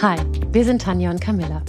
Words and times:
Hi, 0.00 0.16
wir 0.52 0.64
sind 0.64 0.82
Tanja 0.82 1.10
und 1.10 1.20
Camilla 1.20 1.60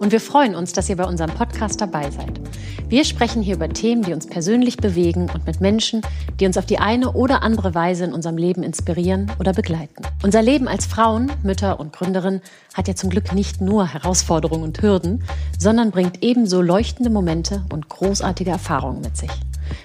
und 0.00 0.10
wir 0.10 0.20
freuen 0.20 0.54
uns, 0.54 0.72
dass 0.72 0.88
ihr 0.88 0.96
bei 0.96 1.04
unserem 1.04 1.30
Podcast 1.30 1.82
dabei 1.82 2.10
seid. 2.10 2.40
Wir 2.88 3.04
sprechen 3.04 3.42
hier 3.42 3.56
über 3.56 3.68
Themen, 3.68 4.00
die 4.00 4.14
uns 4.14 4.26
persönlich 4.26 4.78
bewegen 4.78 5.28
und 5.34 5.46
mit 5.46 5.60
Menschen, 5.60 6.00
die 6.40 6.46
uns 6.46 6.56
auf 6.56 6.64
die 6.64 6.78
eine 6.78 7.12
oder 7.12 7.42
andere 7.42 7.74
Weise 7.74 8.04
in 8.04 8.14
unserem 8.14 8.38
Leben 8.38 8.62
inspirieren 8.62 9.30
oder 9.38 9.52
begleiten. 9.52 10.02
Unser 10.22 10.40
Leben 10.40 10.66
als 10.66 10.86
Frauen, 10.86 11.30
Mütter 11.42 11.78
und 11.78 11.92
Gründerin 11.92 12.40
hat 12.72 12.88
ja 12.88 12.94
zum 12.94 13.10
Glück 13.10 13.34
nicht 13.34 13.60
nur 13.60 13.86
Herausforderungen 13.86 14.64
und 14.64 14.80
Hürden, 14.80 15.22
sondern 15.58 15.90
bringt 15.90 16.22
ebenso 16.22 16.62
leuchtende 16.62 17.10
Momente 17.10 17.66
und 17.70 17.90
großartige 17.90 18.50
Erfahrungen 18.50 19.02
mit 19.02 19.18
sich. 19.18 19.30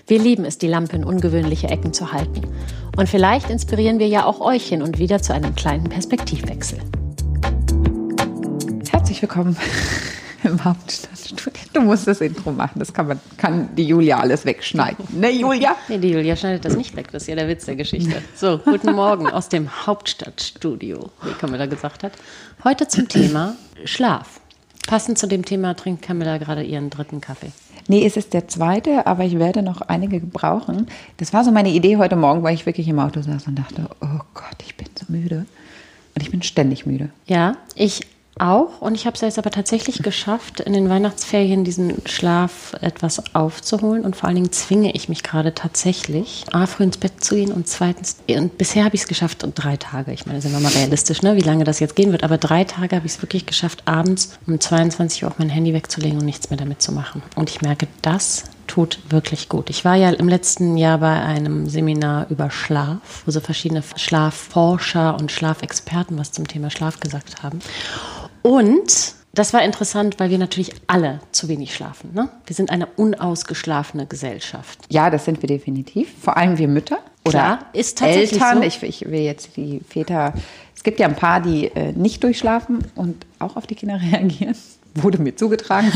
Wir 0.08 0.20
lieben 0.20 0.46
es, 0.46 0.58
die 0.58 0.68
Lampe 0.68 0.96
in 0.96 1.04
ungewöhnliche 1.04 1.68
Ecken 1.68 1.92
zu 1.92 2.14
halten. 2.14 2.44
Und 2.96 3.10
vielleicht 3.10 3.50
inspirieren 3.50 4.00
wir 4.00 4.08
ja 4.08 4.24
auch 4.24 4.40
euch 4.40 4.66
hin 4.66 4.82
und 4.82 5.00
wieder 5.00 5.22
zu 5.22 5.34
einem 5.34 5.54
kleinen 5.54 5.90
Perspektivwechsel 5.90 6.80
herzlich 9.20 9.36
willkommen 9.36 9.58
im 10.44 10.64
Hauptstadtstudio. 10.64 11.62
Du 11.74 11.82
musst 11.82 12.08
das 12.08 12.22
Intro 12.22 12.52
machen, 12.52 12.80
das 12.80 12.94
kann, 12.94 13.08
man, 13.08 13.20
kann 13.36 13.76
die 13.76 13.84
Julia 13.84 14.18
alles 14.20 14.46
wegschneiden. 14.46 15.06
Ne, 15.20 15.32
Julia? 15.32 15.76
Nee, 15.90 15.98
die 15.98 16.12
Julia 16.12 16.38
schneidet 16.38 16.64
das 16.64 16.78
nicht 16.78 16.96
weg, 16.96 17.12
das 17.12 17.24
ist 17.24 17.28
ja 17.28 17.36
der 17.36 17.50
Witz 17.50 17.66
der 17.66 17.76
Geschichte. 17.76 18.22
So, 18.36 18.60
guten 18.60 18.94
Morgen 18.94 19.28
aus 19.28 19.50
dem 19.50 19.86
Hauptstadtstudio, 19.86 21.10
wie 21.24 21.34
Camilla 21.34 21.66
gesagt 21.66 22.04
hat. 22.04 22.14
Heute 22.64 22.88
zum 22.88 23.10
Thema 23.10 23.56
Schlaf. 23.84 24.40
Passend 24.88 25.18
zu 25.18 25.28
dem 25.28 25.44
Thema 25.44 25.74
trinkt 25.74 26.02
Camilla 26.02 26.38
gerade 26.38 26.64
ihren 26.64 26.90
dritten 26.90 27.20
Kaffee. 27.20 27.52
Nee, 27.90 28.06
es 28.06 28.16
ist 28.16 28.34
der 28.34 28.48
zweite, 28.48 29.06
aber 29.06 29.26
ich 29.26 29.38
werde 29.38 29.64
noch 29.64 29.82
einige 29.82 30.22
gebrauchen. 30.22 30.88
Das 31.18 31.34
war 31.34 31.44
so 31.44 31.52
meine 31.52 31.72
Idee 31.72 31.98
heute 31.98 32.16
Morgen, 32.16 32.44
weil 32.44 32.54
ich 32.54 32.66
wirklich 32.66 32.88
im 32.88 33.00
Auto 33.00 33.22
saß 33.22 33.48
und 33.48 33.56
dachte, 33.56 33.90
oh 34.00 34.22
Gott, 34.34 34.64
ich 34.66 34.78
bin 34.78 34.88
so 34.98 35.06
müde. 35.10 35.46
Und 36.16 36.22
ich 36.22 36.32
bin 36.32 36.42
ständig 36.42 36.86
müde. 36.86 37.10
Ja, 37.28 37.58
ich 37.76 38.06
auch. 38.40 38.82
Und 38.82 38.96
ich 38.96 39.06
habe 39.06 39.16
es 39.16 39.22
jetzt 39.22 39.38
aber 39.38 39.52
tatsächlich 39.52 40.00
geschafft, 40.04 40.60
in 40.60 40.74
den 40.74 40.90
Weihnachtsferien 40.90 41.64
diesen 41.64 42.06
Schlaf 42.06 42.76
etwas 42.82 43.36
aufzuholen. 43.36 44.04
Und 44.04 44.16
vor 44.16 44.28
allen 44.28 44.36
Dingen 44.36 44.52
zwinge 44.52 44.94
ich 44.94 45.10
mich 45.10 45.24
gerade 45.24 45.54
tatsächlich, 45.54 46.46
A, 46.52 46.66
früh 46.66 46.84
ins 46.84 46.98
Bett 46.98 47.24
zu 47.24 47.36
gehen 47.36 47.52
und 47.52 47.68
zweitens, 47.68 48.18
und 48.30 48.58
bisher 48.58 48.86
habe 48.86 48.96
ich 48.96 49.02
es 49.02 49.08
geschafft, 49.08 49.44
und 49.44 49.56
drei 49.56 49.78
Tage, 49.78 50.12
ich 50.12 50.26
meine, 50.26 50.42
sind 50.42 50.52
wir 50.52 50.60
mal 50.60 50.72
realistisch, 50.72 51.22
ne, 51.22 51.36
wie 51.36 51.42
lange 51.42 51.64
das 51.64 51.80
jetzt 51.80 51.96
gehen 51.96 52.12
wird, 52.12 52.24
aber 52.24 52.38
drei 52.38 52.64
Tage 52.64 52.96
habe 52.96 53.06
ich 53.06 53.14
es 53.14 53.22
wirklich 53.22 53.46
geschafft, 53.46 53.84
abends 53.86 54.38
um 54.48 54.60
22 54.60 55.24
Uhr 55.24 55.32
auch 55.32 55.40
mein 55.40 55.50
Handy 55.50 55.74
wegzulegen 55.74 56.20
und 56.20 56.26
nichts 56.26 56.50
mehr 56.50 56.58
damit 56.58 56.82
zu 56.82 56.92
machen. 56.92 57.22
Und 57.36 57.50
ich 57.50 57.62
merke, 57.62 57.88
das 58.02 58.44
tut 58.70 59.00
wirklich 59.10 59.50
gut. 59.50 59.70
Ich 59.70 59.84
war 59.84 59.96
ja 59.96 60.12
im 60.12 60.30
letzten 60.30 60.78
Jahr 60.78 61.00
bei 61.00 61.22
einem 61.22 61.68
Seminar 61.68 62.28
über 62.30 62.52
Schlaf, 62.52 63.24
wo 63.26 63.32
so 63.32 63.40
verschiedene 63.40 63.84
Schlafforscher 63.96 65.18
und 65.20 65.32
Schlafexperten 65.32 66.18
was 66.18 66.32
zum 66.32 66.48
Thema 66.48 66.70
Schlaf 66.70 67.00
gesagt 67.00 67.44
haben. 67.44 67.60
Und 68.42 69.14
das 69.34 69.54
war 69.54 69.64
interessant, 69.64 70.20
weil 70.20 70.30
wir 70.30 70.38
natürlich 70.38 70.74
alle 70.88 71.20
zu 71.32 71.48
wenig 71.48 71.74
schlafen. 71.74 72.12
Ne? 72.14 72.30
Wir 72.46 72.56
sind 72.56 72.72
eine 72.72 72.88
unausgeschlafene 72.88 74.08
Gesellschaft. 74.08 74.80
Ja, 74.90 75.10
das 75.10 75.26
sind 75.26 75.42
wir 75.42 75.48
definitiv. 75.48 76.10
Vor 76.20 76.36
allem 76.36 76.58
wir 76.58 76.68
Mütter 76.68 77.00
oder 77.26 77.40
Klar, 77.40 77.60
ist 77.74 78.00
tatsächlich 78.00 78.34
Eltern. 78.34 78.58
So. 78.58 78.64
Ich, 78.64 78.84
ich 78.84 79.06
will 79.10 79.22
jetzt 79.22 79.56
die 79.56 79.82
Väter. 79.88 80.34
Es 80.76 80.84
gibt 80.84 81.00
ja 81.00 81.08
ein 81.08 81.16
paar, 81.16 81.42
die 81.42 81.68
äh, 81.68 81.92
nicht 81.92 82.24
durchschlafen 82.24 82.80
und 82.96 83.26
auch 83.38 83.56
auf 83.56 83.68
die 83.68 83.76
Kinder 83.76 84.00
reagieren. 84.12 84.56
Wurde 84.96 85.22
mir 85.22 85.36
zugetragen. 85.36 85.92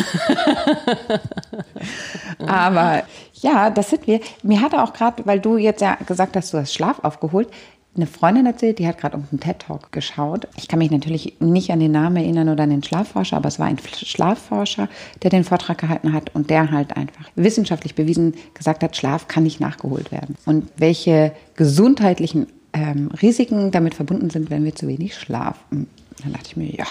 Aber 2.47 3.03
ja, 3.33 3.71
das 3.71 3.89
sind 3.89 4.05
wir. 4.05 4.19
Mir 4.43 4.61
hatte 4.61 4.81
auch 4.81 4.93
gerade, 4.93 5.25
weil 5.25 5.39
du 5.39 5.57
jetzt 5.57 5.81
ja 5.81 5.95
gesagt 6.05 6.35
hast, 6.35 6.53
du 6.53 6.59
hast 6.59 6.73
Schlaf 6.73 6.99
aufgeholt, 6.99 7.49
eine 7.95 8.07
Freundin 8.07 8.45
erzählt, 8.45 8.79
die 8.79 8.87
hat 8.87 8.97
gerade 8.97 9.17
um 9.17 9.25
einen 9.31 9.39
TED-Talk 9.39 9.91
geschaut. 9.91 10.47
Ich 10.57 10.67
kann 10.67 10.79
mich 10.79 10.89
natürlich 10.89 11.35
nicht 11.39 11.69
an 11.69 11.79
den 11.79 11.91
Namen 11.91 12.17
erinnern 12.17 12.49
oder 12.49 12.63
an 12.63 12.71
den 12.71 12.83
Schlafforscher, 12.83 13.37
aber 13.37 13.47
es 13.47 13.59
war 13.59 13.67
ein 13.67 13.77
Schlafforscher, 13.77 14.89
der 15.21 15.29
den 15.29 15.43
Vortrag 15.43 15.77
gehalten 15.77 16.11
hat 16.11 16.33
und 16.33 16.49
der 16.49 16.71
halt 16.71 16.97
einfach 16.97 17.29
wissenschaftlich 17.35 17.93
bewiesen 17.93 18.33
gesagt 18.55 18.83
hat, 18.83 18.97
Schlaf 18.97 19.27
kann 19.27 19.43
nicht 19.43 19.59
nachgeholt 19.59 20.11
werden. 20.11 20.35
Und 20.45 20.69
welche 20.77 21.33
gesundheitlichen 21.55 22.47
ähm, 22.73 23.09
Risiken 23.21 23.71
damit 23.71 23.93
verbunden 23.93 24.29
sind, 24.29 24.49
wenn 24.49 24.65
wir 24.65 24.75
zu 24.75 24.87
wenig 24.87 25.15
schlafen. 25.15 25.87
Dann 26.23 26.33
dachte 26.33 26.47
ich 26.47 26.57
mir, 26.57 26.73
ja, 26.73 26.85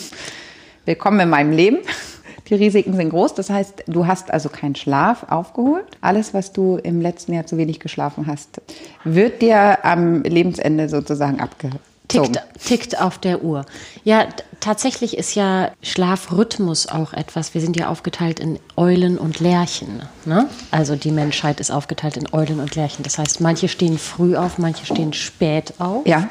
willkommen 0.84 1.20
in 1.20 1.30
meinem 1.30 1.52
Leben. 1.52 1.78
Die 2.48 2.54
Risiken 2.54 2.94
sind 2.94 3.10
groß. 3.10 3.34
Das 3.34 3.50
heißt, 3.50 3.84
du 3.86 4.06
hast 4.06 4.30
also 4.30 4.48
keinen 4.48 4.74
Schlaf 4.74 5.26
aufgeholt. 5.28 5.86
Alles, 6.00 6.34
was 6.34 6.52
du 6.52 6.76
im 6.76 7.00
letzten 7.00 7.34
Jahr 7.34 7.46
zu 7.46 7.56
wenig 7.56 7.80
geschlafen 7.80 8.26
hast, 8.26 8.60
wird 9.04 9.42
dir 9.42 9.84
am 9.84 10.22
Lebensende 10.22 10.88
sozusagen 10.88 11.40
abgezogen. 11.40 11.78
Tickt, 12.08 12.40
tickt 12.64 13.00
auf 13.02 13.18
der 13.18 13.44
Uhr. 13.44 13.66
Ja, 14.02 14.26
tatsächlich 14.60 15.18
ist 15.18 15.34
ja 15.34 15.72
Schlafrhythmus 15.82 16.86
auch 16.88 17.12
etwas. 17.12 17.52
Wir 17.52 17.60
sind 17.60 17.76
ja 17.76 17.88
aufgeteilt 17.88 18.40
in 18.40 18.58
Eulen 18.76 19.18
und 19.18 19.40
Lerchen. 19.40 20.02
Ne? 20.24 20.48
Also 20.70 20.96
die 20.96 21.10
Menschheit 21.10 21.60
ist 21.60 21.70
aufgeteilt 21.70 22.16
in 22.16 22.32
Eulen 22.32 22.60
und 22.60 22.74
Lerchen. 22.74 23.02
Das 23.02 23.18
heißt, 23.18 23.42
manche 23.42 23.68
stehen 23.68 23.98
früh 23.98 24.36
auf, 24.36 24.56
manche 24.56 24.86
stehen 24.86 25.12
spät 25.12 25.74
auf. 25.78 26.06
Ja. 26.06 26.30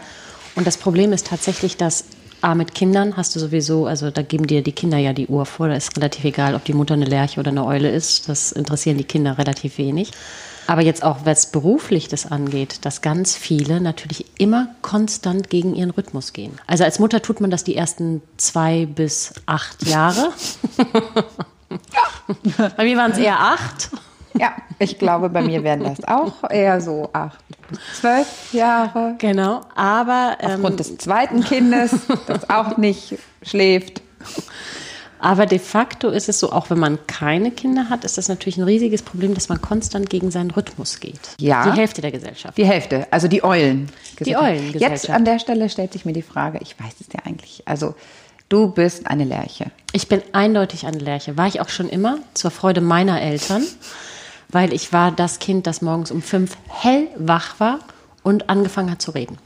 Und 0.55 0.65
das 0.65 0.77
Problem 0.77 1.13
ist 1.13 1.27
tatsächlich, 1.27 1.77
dass 1.77 2.05
A, 2.41 2.53
mit 2.53 2.75
Kindern 2.75 3.17
hast 3.17 3.35
du 3.35 3.39
sowieso, 3.39 3.87
also 3.87 4.11
da 4.11 4.21
geben 4.21 4.45
dir 4.45 4.61
die 4.61 4.71
Kinder 4.71 4.97
ja 4.97 5.13
die 5.13 5.27
Uhr 5.27 5.45
vor. 5.45 5.69
Da 5.69 5.75
ist 5.75 5.97
relativ 5.97 6.23
egal, 6.23 6.55
ob 6.55 6.63
die 6.65 6.73
Mutter 6.73 6.93
eine 6.93 7.05
Lerche 7.05 7.39
oder 7.39 7.49
eine 7.49 7.65
Eule 7.65 7.89
ist. 7.89 8.29
Das 8.29 8.51
interessieren 8.51 8.97
die 8.97 9.03
Kinder 9.03 9.37
relativ 9.37 9.77
wenig. 9.77 10.11
Aber 10.67 10.81
jetzt 10.81 11.03
auch, 11.03 11.19
was 11.23 11.51
beruflich 11.51 12.09
das 12.09 12.29
angeht, 12.29 12.85
dass 12.85 13.01
ganz 13.01 13.35
viele 13.35 13.79
natürlich 13.79 14.25
immer 14.37 14.67
konstant 14.81 15.49
gegen 15.49 15.73
ihren 15.75 15.91
Rhythmus 15.91 16.33
gehen. 16.33 16.59
Also 16.67 16.83
als 16.83 16.99
Mutter 16.99 17.21
tut 17.21 17.39
man 17.39 17.49
das 17.49 17.63
die 17.63 17.75
ersten 17.75 18.21
zwei 18.35 18.85
bis 18.85 19.33
acht 19.45 19.87
Jahre. 19.87 20.33
Bei 22.77 22.83
mir 22.83 22.97
waren 22.97 23.11
es 23.11 23.17
eher 23.17 23.39
acht. 23.39 23.89
Ja, 24.39 24.53
ich 24.77 24.99
glaube, 24.99 25.29
bei 25.29 25.41
mir 25.41 25.63
wären 25.63 25.83
das 25.83 26.03
auch 26.03 26.49
eher 26.49 26.79
so 26.81 27.09
acht 27.13 27.39
zwölf 27.99 28.53
Jahre. 28.53 29.15
Genau, 29.17 29.61
aber. 29.75 30.37
Ähm, 30.39 30.55
Aufgrund 30.55 30.79
des 30.79 30.97
zweiten 30.97 31.43
Kindes, 31.43 31.91
das 32.27 32.49
auch 32.49 32.77
nicht 32.77 33.17
schläft. 33.41 34.01
Aber 35.19 35.45
de 35.45 35.59
facto 35.59 36.09
ist 36.09 36.29
es 36.29 36.39
so, 36.39 36.51
auch 36.51 36.69
wenn 36.69 36.79
man 36.79 36.99
keine 37.07 37.51
Kinder 37.51 37.89
hat, 37.89 38.03
ist 38.03 38.17
das 38.17 38.27
natürlich 38.27 38.57
ein 38.57 38.63
riesiges 38.63 39.01
Problem, 39.01 39.33
dass 39.33 39.49
man 39.49 39.61
konstant 39.61 40.09
gegen 40.09 40.29
seinen 40.31 40.51
Rhythmus 40.51 40.99
geht. 40.99 41.19
Ja. 41.39 41.71
Die 41.71 41.79
Hälfte 41.79 42.01
der 42.01 42.11
Gesellschaft. 42.11 42.57
Die 42.57 42.65
Hälfte, 42.65 43.07
also 43.11 43.27
die 43.27 43.43
Eulen. 43.43 43.89
Die 44.19 44.37
Eulen. 44.37 44.73
Jetzt 44.77 45.09
an 45.09 45.25
der 45.25 45.39
Stelle 45.39 45.69
stellt 45.69 45.93
sich 45.93 46.05
mir 46.05 46.13
die 46.13 46.21
Frage, 46.21 46.59
ich 46.61 46.79
weiß 46.79 46.93
es 46.99 47.07
ja 47.11 47.21
eigentlich, 47.25 47.63
also 47.65 47.95
du 48.49 48.69
bist 48.69 49.07
eine 49.07 49.23
Lerche. 49.23 49.71
Ich 49.91 50.07
bin 50.07 50.21
eindeutig 50.33 50.85
eine 50.85 50.99
Lerche. 50.99 51.35
War 51.37 51.47
ich 51.47 51.61
auch 51.61 51.69
schon 51.69 51.89
immer, 51.89 52.19
zur 52.33 52.51
Freude 52.51 52.81
meiner 52.81 53.19
Eltern 53.19 53.63
weil 54.49 54.73
ich 54.73 54.93
war 54.93 55.11
das 55.11 55.39
Kind, 55.39 55.67
das 55.67 55.81
morgens 55.81 56.11
um 56.11 56.21
fünf 56.21 56.57
hellwach 56.67 57.59
war 57.59 57.79
und 58.23 58.49
angefangen 58.49 58.91
hat 58.91 59.01
zu 59.01 59.11
reden. 59.11 59.37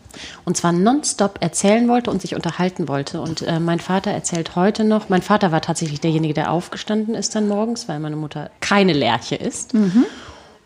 Und 0.43 0.57
zwar 0.57 0.71
nonstop 0.71 1.37
erzählen 1.41 1.87
wollte 1.87 2.11
und 2.11 2.21
sich 2.21 2.35
unterhalten 2.35 2.87
wollte. 2.87 3.21
Und 3.21 3.41
äh, 3.43 3.59
mein 3.59 3.79
Vater 3.79 4.11
erzählt 4.11 4.55
heute 4.55 4.83
noch, 4.83 5.09
mein 5.09 5.21
Vater 5.21 5.51
war 5.51 5.61
tatsächlich 5.61 6.01
derjenige, 6.01 6.33
der 6.33 6.51
aufgestanden 6.51 7.15
ist 7.15 7.35
dann 7.35 7.47
morgens, 7.47 7.87
weil 7.87 7.99
meine 7.99 8.15
Mutter 8.15 8.49
keine 8.59 8.93
Lerche 8.93 9.35
ist. 9.35 9.73
Mhm. 9.73 10.05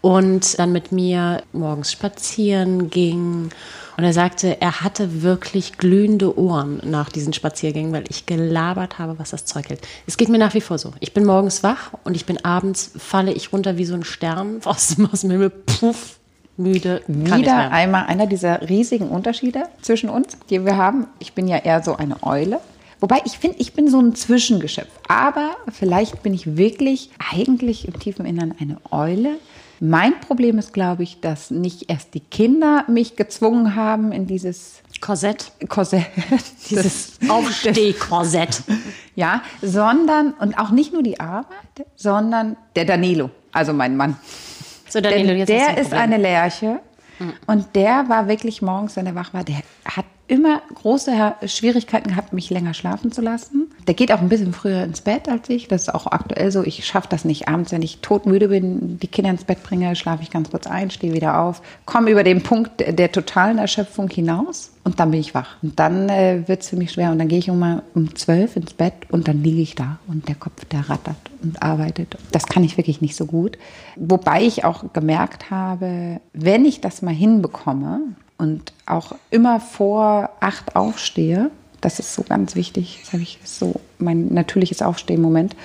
Und 0.01 0.59
dann 0.59 0.71
mit 0.71 0.91
mir 0.91 1.43
morgens 1.51 1.91
spazieren 1.91 2.89
ging 2.89 3.49
und 3.97 4.03
er 4.03 4.13
sagte, 4.13 4.59
er 4.61 4.81
hatte 4.81 5.21
wirklich 5.21 5.77
glühende 5.77 6.37
Ohren 6.37 6.81
nach 6.83 7.09
diesen 7.09 7.33
Spaziergängen, 7.33 7.93
weil 7.93 8.03
ich 8.09 8.25
gelabert 8.25 8.99
habe, 8.99 9.17
was 9.19 9.31
das 9.31 9.45
Zeug 9.45 9.69
hält. 9.69 9.87
Es 10.05 10.17
geht 10.17 10.29
mir 10.29 10.37
nach 10.37 10.53
wie 10.53 10.61
vor 10.61 10.77
so. 10.77 10.93
Ich 10.99 11.13
bin 11.13 11.25
morgens 11.25 11.63
wach 11.63 11.91
und 12.03 12.15
ich 12.15 12.25
bin 12.25 12.43
abends, 12.43 12.91
falle 12.97 13.31
ich 13.31 13.53
runter 13.53 13.77
wie 13.77 13.85
so 13.85 13.95
ein 13.95 14.03
Stern 14.03 14.59
aus, 14.65 14.97
aus 15.11 15.21
dem 15.21 15.31
Himmel, 15.31 15.49
puff, 15.49 16.19
müde. 16.57 17.01
Wieder 17.07 17.71
einmal 17.71 18.05
einer 18.05 18.27
dieser 18.27 18.67
riesigen 18.67 19.09
Unterschiede 19.09 19.63
zwischen 19.81 20.09
uns, 20.09 20.37
die 20.49 20.65
wir 20.65 20.77
haben. 20.77 21.07
Ich 21.19 21.33
bin 21.33 21.47
ja 21.47 21.57
eher 21.57 21.83
so 21.83 21.95
eine 21.95 22.21
Eule. 22.23 22.59
Wobei 22.99 23.21
ich 23.25 23.37
finde, 23.37 23.57
ich 23.59 23.73
bin 23.73 23.89
so 23.89 23.99
ein 23.99 24.15
Zwischengeschöpf. 24.15 24.89
Aber 25.07 25.55
vielleicht 25.71 26.23
bin 26.23 26.33
ich 26.33 26.57
wirklich 26.57 27.11
eigentlich 27.33 27.87
im 27.87 27.99
tiefen 27.99 28.25
Innern 28.25 28.53
eine 28.59 28.77
Eule 28.91 29.37
mein 29.79 30.19
Problem 30.19 30.57
ist, 30.57 30.73
glaube 30.73 31.03
ich, 31.03 31.19
dass 31.19 31.51
nicht 31.51 31.89
erst 31.89 32.13
die 32.13 32.19
Kinder 32.19 32.85
mich 32.87 33.15
gezwungen 33.15 33.75
haben 33.75 34.11
in 34.11 34.25
dieses 34.27 34.81
Korsett. 35.01 35.51
Korsett. 35.67 36.05
Dieses 36.69 37.19
Aufstehkorsett. 37.29 38.63
ja, 39.15 39.41
sondern, 39.61 40.33
und 40.33 40.57
auch 40.57 40.71
nicht 40.71 40.93
nur 40.93 41.03
die 41.03 41.19
Arbeit, 41.19 41.85
sondern 41.95 42.55
der 42.75 42.85
Danilo, 42.85 43.29
also 43.51 43.73
mein 43.73 43.97
Mann. 43.97 44.17
So, 44.87 45.01
Danilo, 45.01 45.33
jetzt 45.33 45.49
der 45.49 45.77
ist 45.77 45.93
eine 45.93 46.17
Lerche 46.17 46.79
mhm. 47.19 47.33
und 47.47 47.75
der 47.75 48.07
war 48.07 48.27
wirklich 48.27 48.61
morgens, 48.61 48.95
wenn 48.95 49.05
er 49.05 49.15
wach 49.15 49.33
war, 49.33 49.43
der 49.43 49.57
hat 49.85 50.05
immer 50.27 50.61
große 50.73 51.35
Schwierigkeiten 51.45 52.09
gehabt, 52.09 52.33
mich 52.33 52.49
länger 52.49 52.73
schlafen 52.73 53.11
zu 53.11 53.21
lassen. 53.21 53.64
Der 53.87 53.93
geht 53.93 54.11
auch 54.11 54.19
ein 54.19 54.29
bisschen 54.29 54.53
früher 54.53 54.83
ins 54.83 55.01
Bett 55.01 55.29
als 55.29 55.49
ich. 55.49 55.67
Das 55.67 55.83
ist 55.83 55.93
auch 55.93 56.07
aktuell 56.07 56.51
so. 56.51 56.63
Ich 56.63 56.85
schaffe 56.85 57.07
das 57.09 57.25
nicht 57.25 57.47
abends, 57.47 57.71
wenn 57.71 57.81
ich 57.81 57.99
todmüde 57.99 58.47
bin, 58.47 58.99
die 58.99 59.07
Kinder 59.07 59.29
ins 59.29 59.43
Bett 59.43 59.61
bringe, 59.63 59.95
schlafe 59.95 60.23
ich 60.23 60.31
ganz 60.31 60.49
kurz 60.49 60.65
ein, 60.65 60.89
stehe 60.89 61.13
wieder 61.13 61.39
auf, 61.39 61.61
komme 61.85 62.09
über 62.09 62.23
den 62.23 62.41
Punkt 62.41 62.71
der, 62.79 63.11
totalen 63.11 63.59
Erschöpfung 63.59 64.09
hinaus 64.09 64.71
und 64.83 64.99
dann 64.99 65.11
bin 65.11 65.19
ich 65.19 65.35
wach. 65.35 65.57
Und 65.61 65.79
dann 65.79 66.09
äh, 66.09 66.47
wird 66.47 66.63
es 66.63 66.69
für 66.69 66.75
mich 66.75 66.93
schwer. 66.93 67.11
Und 67.11 67.19
dann 67.19 67.27
gehe 67.27 67.39
ich 67.39 67.49
um, 67.49 67.81
um 67.93 68.15
zwölf 68.15 68.55
ins 68.55 68.73
Bett 68.73 68.93
und 69.09 69.27
dann 69.27 69.43
liege 69.43 69.61
ich 69.61 69.75
da 69.75 69.99
und 70.07 70.27
der 70.27 70.35
Kopf, 70.35 70.65
der 70.65 70.89
rattert 70.89 71.15
und 71.43 71.61
arbeitet. 71.61 72.17
Das 72.31 72.47
kann 72.47 72.63
ich 72.63 72.77
wirklich 72.77 73.01
nicht 73.01 73.15
so 73.15 73.25
gut. 73.25 73.57
Wobei 73.95 74.43
ich 74.43 74.63
auch 74.63 74.93
gemerkt 74.93 75.51
habe, 75.51 76.19
wenn 76.33 76.65
ich 76.65 76.81
das 76.81 77.01
mal 77.01 77.13
hinbekomme 77.13 78.01
und 78.37 78.73
auch 78.85 79.13
immer 79.29 79.59
vor 79.59 80.31
acht 80.39 80.75
aufstehe, 80.75 81.51
das 81.85 81.99
ist 81.99 82.15
so 82.15 82.23
ganz 82.23 82.55
wichtig, 82.55 82.99
das 83.03 83.13
habe 83.13 83.21
ich 83.21 83.37
so 83.43 83.79
mein 83.99 84.33
natürliches 84.33 84.81
Aufstehen 84.81 85.21
Moment, 85.21 85.55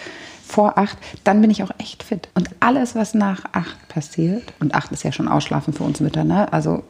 vor 0.47 0.77
acht, 0.77 0.99
dann 1.25 1.41
bin 1.41 1.51
ich 1.51 1.63
auch 1.63 1.71
echt 1.79 2.03
fit. 2.03 2.29
Und 2.35 2.51
alles, 2.61 2.95
was 2.95 3.15
nach 3.15 3.45
acht 3.53 3.89
passiert, 3.89 4.53
und 4.61 4.75
acht 4.75 4.93
ist 4.93 5.03
ja 5.03 5.13
schon 5.13 5.29
Ausschlafen 5.29 5.73
für 5.73 5.85
uns 5.85 6.01
Mütter, 6.01 6.25
ne? 6.25 6.53
Also 6.53 6.83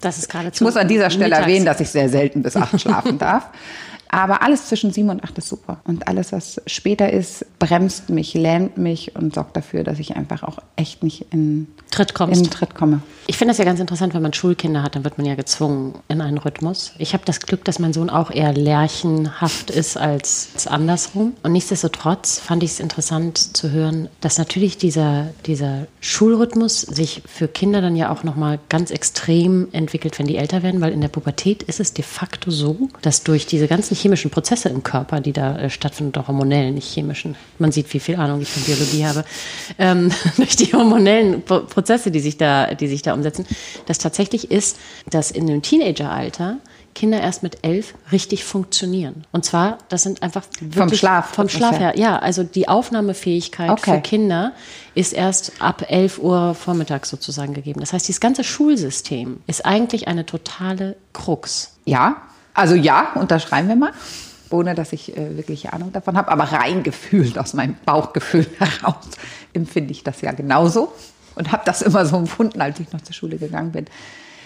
das 0.00 0.18
ist 0.18 0.30
gerade 0.30 0.50
ich 0.54 0.60
muss 0.60 0.76
an 0.76 0.86
dieser 0.86 1.10
Stelle 1.10 1.30
mittags. 1.30 1.42
erwähnen, 1.42 1.66
dass 1.66 1.80
ich 1.80 1.90
sehr 1.90 2.08
selten 2.08 2.42
bis 2.42 2.56
acht 2.56 2.80
schlafen 2.80 3.18
darf. 3.18 3.48
Aber 4.12 4.42
alles 4.42 4.66
zwischen 4.66 4.92
sieben 4.92 5.08
und 5.08 5.22
acht 5.22 5.38
ist 5.38 5.48
super. 5.48 5.80
Und 5.84 6.08
alles, 6.08 6.32
was 6.32 6.60
später 6.66 7.12
ist, 7.12 7.46
bremst 7.60 8.10
mich, 8.10 8.34
lähmt 8.34 8.76
mich 8.76 9.14
und 9.14 9.34
sorgt 9.34 9.56
dafür, 9.56 9.84
dass 9.84 10.00
ich 10.00 10.16
einfach 10.16 10.42
auch 10.42 10.58
echt 10.74 11.04
nicht 11.04 11.26
in 11.30 11.68
Tritt, 11.92 12.12
kommst. 12.12 12.44
in 12.44 12.50
Tritt 12.50 12.74
komme. 12.74 13.02
Ich 13.28 13.38
finde 13.38 13.52
das 13.52 13.58
ja 13.58 13.64
ganz 13.64 13.78
interessant, 13.78 14.12
wenn 14.12 14.22
man 14.22 14.32
Schulkinder 14.32 14.82
hat, 14.82 14.96
dann 14.96 15.04
wird 15.04 15.16
man 15.16 15.26
ja 15.26 15.36
gezwungen 15.36 15.94
in 16.08 16.20
einen 16.20 16.38
Rhythmus. 16.38 16.92
Ich 16.98 17.12
habe 17.12 17.24
das 17.24 17.40
Glück, 17.40 17.64
dass 17.64 17.78
mein 17.78 17.92
Sohn 17.92 18.10
auch 18.10 18.32
eher 18.32 18.52
lärchenhaft 18.52 19.70
ist 19.70 19.96
als, 19.96 20.48
als 20.54 20.66
andersrum. 20.66 21.34
Und 21.44 21.52
nichtsdestotrotz 21.52 22.40
fand 22.40 22.64
ich 22.64 22.72
es 22.72 22.80
interessant 22.80 23.56
zu 23.56 23.70
hören, 23.70 24.08
dass 24.20 24.38
natürlich 24.38 24.76
dieser, 24.76 25.28
dieser 25.46 25.86
Schulrhythmus 26.00 26.80
sich 26.80 27.22
für 27.26 27.46
Kinder 27.46 27.80
dann 27.80 27.94
ja 27.94 28.10
auch 28.10 28.24
nochmal 28.24 28.58
ganz 28.68 28.90
extrem 28.90 29.68
entwickelt, 29.70 30.18
wenn 30.18 30.26
die 30.26 30.36
älter 30.36 30.64
werden, 30.64 30.80
weil 30.80 30.92
in 30.92 31.00
der 31.00 31.08
Pubertät 31.08 31.62
ist 31.62 31.78
es 31.78 31.92
de 31.92 32.04
facto 32.04 32.50
so, 32.50 32.88
dass 33.02 33.22
durch 33.22 33.46
diese 33.46 33.68
ganzen 33.68 33.94
chemischen 34.00 34.30
Prozesse 34.30 34.68
im 34.68 34.82
Körper, 34.82 35.20
die 35.20 35.32
da 35.32 35.56
äh, 35.58 35.70
stattfinden, 35.70 36.18
auch 36.18 36.28
hormonellen, 36.28 36.74
nicht 36.74 36.92
chemischen. 36.92 37.36
Man 37.58 37.72
sieht, 37.72 37.92
wie 37.92 38.00
viel 38.00 38.16
Ahnung 38.16 38.40
ich 38.40 38.50
von 38.50 38.62
Biologie 38.62 39.06
habe. 39.06 39.24
Ähm, 39.78 40.10
durch 40.36 40.56
die 40.56 40.72
hormonellen 40.72 41.42
Prozesse, 41.42 42.10
die 42.10 42.20
sich 42.20 42.36
da, 42.36 42.74
die 42.74 42.88
sich 42.88 43.02
da 43.02 43.14
umsetzen, 43.14 43.46
das 43.86 43.98
tatsächlich 43.98 44.50
ist, 44.50 44.78
dass 45.08 45.30
in 45.30 45.46
dem 45.46 45.62
Teenageralter 45.62 46.58
Kinder 46.94 47.20
erst 47.20 47.42
mit 47.42 47.58
elf 47.62 47.94
richtig 48.10 48.44
funktionieren. 48.44 49.24
Und 49.32 49.44
zwar, 49.44 49.78
das 49.88 50.02
sind 50.02 50.22
einfach 50.22 50.44
wirklich 50.60 50.76
vom 50.76 50.94
Schlaf. 50.94 51.34
Vom 51.34 51.48
Schlaf 51.48 51.78
her. 51.78 51.96
Ja, 51.96 52.18
also 52.18 52.42
die 52.42 52.68
Aufnahmefähigkeit 52.68 53.70
okay. 53.70 53.94
für 53.94 54.00
Kinder 54.00 54.52
ist 54.94 55.12
erst 55.12 55.52
ab 55.60 55.84
11 55.88 56.18
Uhr 56.18 56.54
vormittags 56.54 57.08
sozusagen 57.08 57.54
gegeben. 57.54 57.80
Das 57.80 57.92
heißt, 57.92 58.08
dieses 58.08 58.20
ganze 58.20 58.44
Schulsystem 58.44 59.40
ist 59.46 59.64
eigentlich 59.64 60.08
eine 60.08 60.26
totale 60.26 60.96
Krux. 61.12 61.76
Ja, 61.84 62.22
also 62.60 62.74
ja, 62.74 63.12
unterschreiben 63.14 63.68
wir 63.68 63.76
mal, 63.76 63.92
ohne 64.50 64.74
dass 64.74 64.92
ich 64.92 65.16
äh, 65.16 65.36
wirklich 65.36 65.72
Ahnung 65.72 65.92
davon 65.92 66.16
habe, 66.16 66.30
aber 66.30 66.44
rein 66.44 66.82
gefühlt 66.82 67.38
aus 67.38 67.54
meinem 67.54 67.76
Bauchgefühl 67.84 68.46
heraus 68.58 69.08
empfinde 69.54 69.92
ich 69.92 70.04
das 70.04 70.20
ja 70.20 70.32
genauso 70.32 70.92
und 71.36 71.52
habe 71.52 71.62
das 71.64 71.82
immer 71.82 72.04
so 72.04 72.16
empfunden, 72.16 72.60
als 72.60 72.78
ich 72.80 72.92
noch 72.92 73.00
zur 73.00 73.14
Schule 73.14 73.38
gegangen 73.38 73.72
bin. 73.72 73.86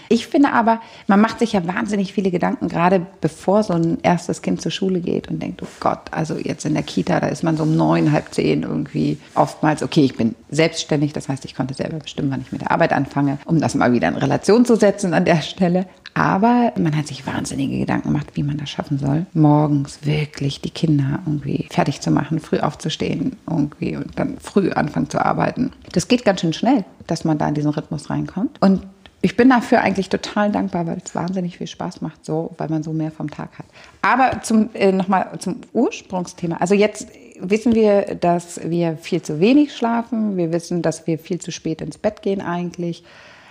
Ich 0.09 0.27
finde 0.27 0.53
aber, 0.53 0.81
man 1.07 1.21
macht 1.21 1.39
sich 1.39 1.55
ja 1.55 1.67
wahnsinnig 1.67 2.13
viele 2.13 2.31
Gedanken, 2.31 2.69
gerade 2.69 3.07
bevor 3.21 3.63
so 3.63 3.73
ein 3.73 3.99
erstes 4.03 4.43
Kind 4.43 4.61
zur 4.61 4.71
Schule 4.71 5.01
geht 5.01 5.29
und 5.29 5.43
denkt, 5.43 5.63
oh 5.63 5.69
Gott, 5.81 6.03
also 6.11 6.37
jetzt 6.37 6.67
in 6.67 6.75
der 6.75 6.83
Kita, 6.83 7.21
da 7.21 7.29
ist 7.29 7.43
man 7.43 7.57
so 7.57 7.63
um 7.63 7.75
neun, 7.75 8.13
halb 8.13 8.33
zehn 8.33 8.63
irgendwie 8.63 9.19
oftmals, 9.35 9.83
okay, 9.83 10.05
ich 10.05 10.17
bin 10.17 10.35
selbstständig, 10.51 11.15
das 11.15 11.29
heißt, 11.29 11.45
ich 11.47 11.55
konnte 11.55 11.75
selber 11.75 11.99
bestimmen, 11.99 12.31
wann 12.31 12.43
ich 12.43 12.53
mit 12.53 12.61
der 12.61 12.71
Arbeit 12.71 12.93
anfange, 12.93 13.39
um 13.47 13.61
das 13.61 13.75
mal 13.75 13.93
wieder 13.93 14.09
in 14.09 14.17
Relation 14.17 14.65
zu 14.67 14.77
setzen 14.77 15.15
an 15.15 15.25
der 15.25 15.41
Stelle. 15.41 15.87
Aber 16.15 16.73
man 16.79 16.97
hat 16.97 17.09
sich 17.09 17.27
wahnsinnige 17.27 17.79
Gedanken 17.79 18.09
gemacht, 18.09 18.29
wie 18.35 18.45
man 18.45 18.57
das 18.57 18.71
schaffen 18.71 18.99
soll, 18.99 19.27
morgens 19.35 20.07
wirklich 20.07 20.61
die 20.61 20.71
Kinder 20.71 21.19
irgendwie 21.27 21.67
fertig 21.71 22.01
zu 22.01 22.13
machen, 22.13 22.39
früh 22.39 22.61
aufzustehen 22.61 23.37
irgendwie 23.51 23.97
und 23.97 24.17
dann 24.17 24.39
früh 24.39 24.71
anfangen 24.71 25.11
zu 25.11 25.25
arbeiten. 25.25 25.73
Das 25.93 26.07
geht 26.07 26.25
ganz 26.25 26.41
schön 26.41 26.53
schnell, 26.53 26.85
dass 27.09 27.25
man 27.25 27.37
da 27.39 27.49
in 27.49 27.55
diesen 27.55 27.73
Rhythmus 27.73 28.11
reinkommt. 28.11 28.63
Und 28.63 28.87
ich 29.23 29.37
bin 29.37 29.49
dafür 29.49 29.81
eigentlich 29.81 30.11
total 30.11 30.53
dankbar, 30.53 30.87
weil 30.87 30.99
es 31.03 31.15
wahnsinnig 31.15 31.59
viel 31.59 31.67
Spaß 31.67 32.03
macht, 32.03 32.25
so, 32.25 32.55
weil 32.59 32.69
man 32.69 32.83
so 32.83 32.93
mehr 32.93 33.11
vom 33.11 33.31
Tag 33.31 33.59
hat. 33.59 33.67
Aber 34.03 34.43
zum, 34.43 34.69
äh, 34.75 34.93
nochmal 34.93 35.31
zum 35.39 35.63
Ursprungsthema. 35.73 36.59
Also 36.59 36.75
jetzt 36.75 37.09
wissen 37.41 37.75
wir, 37.75 38.17
dass 38.17 38.61
wir 38.63 38.99
viel 38.99 39.23
zu 39.23 39.41
wenig 39.41 39.75
schlafen. 39.75 40.37
Wir 40.37 40.53
wissen, 40.53 40.83
dass 40.83 41.07
wir 41.07 41.19
viel 41.19 41.41
zu 41.41 41.51
spät 41.53 41.81
ins 41.81 41.99
Bett 41.99 42.23
gehen 42.23 42.41
eigentlich. 42.41 43.03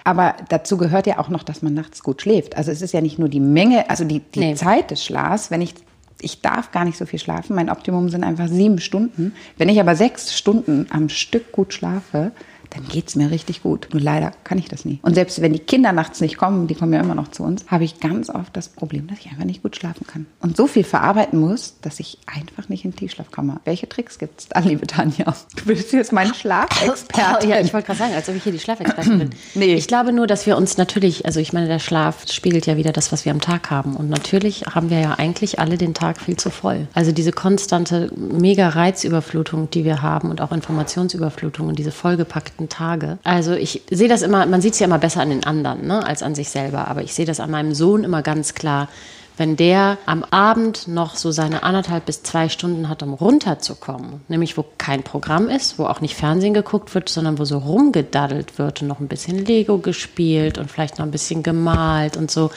Aber 0.04 0.36
dazu 0.50 0.78
gehört 0.78 1.08
ja 1.08 1.20
auch 1.20 1.30
noch, 1.30 1.44
dass 1.44 1.62
man 1.62 1.74
nachts 1.74 2.04
gut 2.04 2.22
schläft. 2.22 2.58
Also 2.58 2.72
es 2.72 2.82
ist 2.82 2.94
ja 2.94 3.02
nicht 3.02 3.20
nur 3.20 3.30
die 3.30 3.40
Menge, 3.40 3.90
also 3.90 4.04
die, 4.04 4.20
die 4.20 4.40
nee. 4.40 4.56
Zeit 4.56 4.92
des 4.92 5.04
Schlafs. 5.04 5.50
Wenn 5.50 5.62
ich, 5.62 5.76
ich 6.20 6.42
darf 6.42 6.72
gar 6.72 6.86
nicht 6.86 6.98
so 6.98 7.06
viel 7.06 7.20
schlafen. 7.20 7.56
Mein 7.56 7.70
Optimum 7.70 8.10
sind 8.10 8.24
einfach 8.24 8.48
sieben 8.48 8.80
Stunden. 8.80 9.34
Wenn 9.58 9.70
ich 9.70 9.80
aber 9.80 9.96
sechs 9.96 10.38
Stunden 10.38 10.88
am 10.90 11.10
Stück 11.10 11.52
gut 11.52 11.74
schlafe, 11.74 12.32
dann 12.74 12.88
geht 12.88 13.08
es 13.08 13.16
mir 13.16 13.30
richtig 13.30 13.62
gut. 13.62 13.88
Nur 13.92 14.02
leider 14.02 14.32
kann 14.44 14.58
ich 14.58 14.68
das 14.68 14.84
nie. 14.84 15.00
Und 15.04 15.14
selbst 15.14 15.42
wenn 15.42 15.54
die 15.54 15.60
Kinder 15.60 15.92
nachts 15.92 16.22
nicht 16.22 16.38
kommen, 16.38 16.68
die 16.68 16.76
kommen 16.76 16.94
ja 16.94 17.00
immer 17.00 17.16
noch 17.16 17.30
zu 17.30 17.44
uns, 17.44 17.66
habe 17.68 17.84
ich 17.84 18.00
ganz 18.00 18.30
oft 18.30 18.56
das 18.56 18.70
Problem, 18.70 19.08
dass 19.08 19.20
ich 19.20 19.28
einfach 19.28 19.46
nicht 19.46 19.62
gut 19.62 19.76
schlafen 19.76 20.08
kann. 20.08 20.26
Und 20.40 20.58
so 20.58 20.68
viel 20.68 20.84
verarbeiten 20.84 21.40
muss, 21.40 21.76
dass 21.82 22.00
ich 22.00 22.18
einfach 22.26 22.70
nicht 22.70 22.84
in 22.86 22.96
Tiefschlaf 22.96 23.32
komme. 23.32 23.60
Welche 23.66 23.88
Tricks 23.88 24.18
gibt 24.18 24.40
es 24.40 24.48
da, 24.50 24.60
liebe 24.60 24.88
Tanja? 24.88 25.36
Du 25.56 25.66
bist 25.66 25.94
jetzt 25.94 26.12
mein 26.12 26.34
Schlafexperte. 26.34 27.48
Ja, 27.48 27.60
ich 27.60 27.74
wollte 27.74 27.88
gerade 27.88 28.00
sagen, 28.00 28.14
als 28.16 28.28
ob 28.28 28.36
ich 28.36 28.44
hier 28.44 28.52
die 28.52 28.60
Schlafexpertin 28.60 29.20
bin. 29.20 29.30
nee. 29.54 29.76
Ich 29.76 29.88
glaube 29.88 30.12
nur, 30.12 30.26
dass 30.26 30.46
wir 30.46 30.58
uns 30.58 30.78
natürlich, 30.78 31.26
also 31.26 31.40
ich 31.40 31.54
meine, 31.54 31.68
der 31.68 31.80
Schlaf 31.80 32.26
spiegelt 32.32 32.66
ja 32.66 32.78
wieder 32.78 32.92
das, 32.92 33.12
was 33.12 33.26
wir 33.26 33.32
am 33.32 33.42
Tag 33.42 33.70
haben. 33.70 33.96
Und 33.96 34.10
natürlich 34.10 34.66
haben 34.74 34.90
wir 34.90 35.00
ja 35.00 35.14
eigentlich 35.14 35.60
alle 35.60 35.78
den 35.78 35.94
Tag 35.94 36.20
viel 36.20 36.38
zu 36.38 36.50
voll. 36.50 36.88
Also 36.94 37.12
diese 37.12 37.32
konstante 37.32 38.12
mega 38.16 38.70
Reizüberflutung, 38.70 39.70
die 39.70 39.86
wir 39.86 40.02
haben 40.02 40.32
und 40.32 40.42
auch 40.42 40.52
Informationsüberflutung 40.52 41.68
und 41.68 41.78
diese 41.78 41.92
vollgepackten 41.92 42.63
letzten 42.64 42.70
Tage. 42.70 43.18
Also 43.24 43.54
ich 43.54 43.82
sehe 43.90 44.08
das 44.08 44.22
immer, 44.22 44.46
man 44.46 44.62
sieht 44.62 44.74
es 44.74 44.80
ja 44.80 44.86
immer 44.86 45.00
besser 45.00 45.22
an 45.22 45.30
den 45.30 45.44
anderen 45.44 45.88
ne, 45.88 46.06
als 46.06 46.24
an 46.24 46.36
sich 46.36 46.50
selber, 46.50 46.88
aber 46.88 47.04
ich 47.04 47.14
sehe 47.14 47.26
das 47.26 47.40
an 47.40 47.52
meinem 47.52 47.74
Sohn 47.74 48.04
immer 48.04 48.22
ganz 48.22 48.54
klar. 48.54 48.90
Wenn 49.36 49.56
der 49.56 49.98
am 50.06 50.24
Abend 50.24 50.88
noch 50.88 51.16
so 51.16 51.32
seine 51.32 51.64
anderthalb 51.64 52.06
bis 52.06 52.22
zwei 52.22 52.50
Stunden 52.50 52.88
hat, 52.88 53.02
um 53.02 53.16
runterzukommen, 53.16 54.22
nämlich 54.28 54.58
wo 54.58 54.66
kein 54.78 55.02
Programm 55.02 55.50
ist, 55.50 55.80
wo 55.80 55.86
auch 55.86 56.02
nicht 56.02 56.16
Fernsehen 56.16 56.54
geguckt 56.54 56.94
wird, 56.94 57.10
sondern 57.10 57.40
wo 57.40 57.46
so 57.46 57.58
rumgedaddelt 57.58 58.60
wird 58.60 58.84
und 58.84 58.90
noch 58.90 59.00
ein 59.00 59.08
bisschen 59.08 59.44
Lego 59.44 59.80
gespielt 59.80 60.60
und 60.60 60.70
vielleicht 60.70 61.00
noch 61.00 61.06
ein 61.06 61.12
bisschen 61.12 61.42
gemalt 61.42 62.16
und 62.16 62.30
so. 62.30 62.52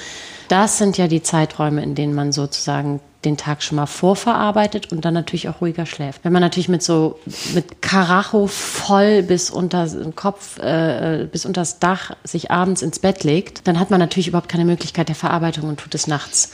Das 0.48 0.76
sind 0.76 0.98
ja 0.98 1.08
die 1.08 1.22
Zeiträume, 1.22 1.82
in 1.82 1.94
denen 1.94 2.14
man 2.14 2.30
sozusagen 2.32 3.00
den 3.25 3.37
Tag 3.37 3.62
schon 3.62 3.76
mal 3.76 3.87
vorverarbeitet 3.87 4.92
und 4.92 5.04
dann 5.04 5.14
natürlich 5.14 5.49
auch 5.49 5.61
ruhiger 5.61 5.87
schläft. 5.87 6.25
Wenn 6.25 6.32
man 6.32 6.42
natürlich 6.42 6.68
mit 6.68 6.82
so 6.82 7.18
mit 7.54 7.82
Karacho 7.82 8.46
voll 8.46 9.23
bis 9.23 9.50
unter 9.50 9.87
den 9.87 10.14
Kopf, 10.14 10.58
äh, 10.58 11.26
bis 11.30 11.44
unters 11.44 11.78
Dach 11.78 12.16
sich 12.25 12.50
abends 12.50 12.82
ins 12.82 12.99
Bett 12.99 13.25
legt, 13.25 13.66
dann 13.66 13.80
hat 13.80 13.90
man 13.90 13.99
natürlich 13.99 14.28
überhaupt 14.28 14.49
keine 14.49 14.64
Möglichkeit 14.64 15.08
der 15.08 15.16
Verarbeitung 15.16 15.68
und 15.68 15.80
tut 15.80 15.94
es 15.94 16.06
nachts. 16.06 16.52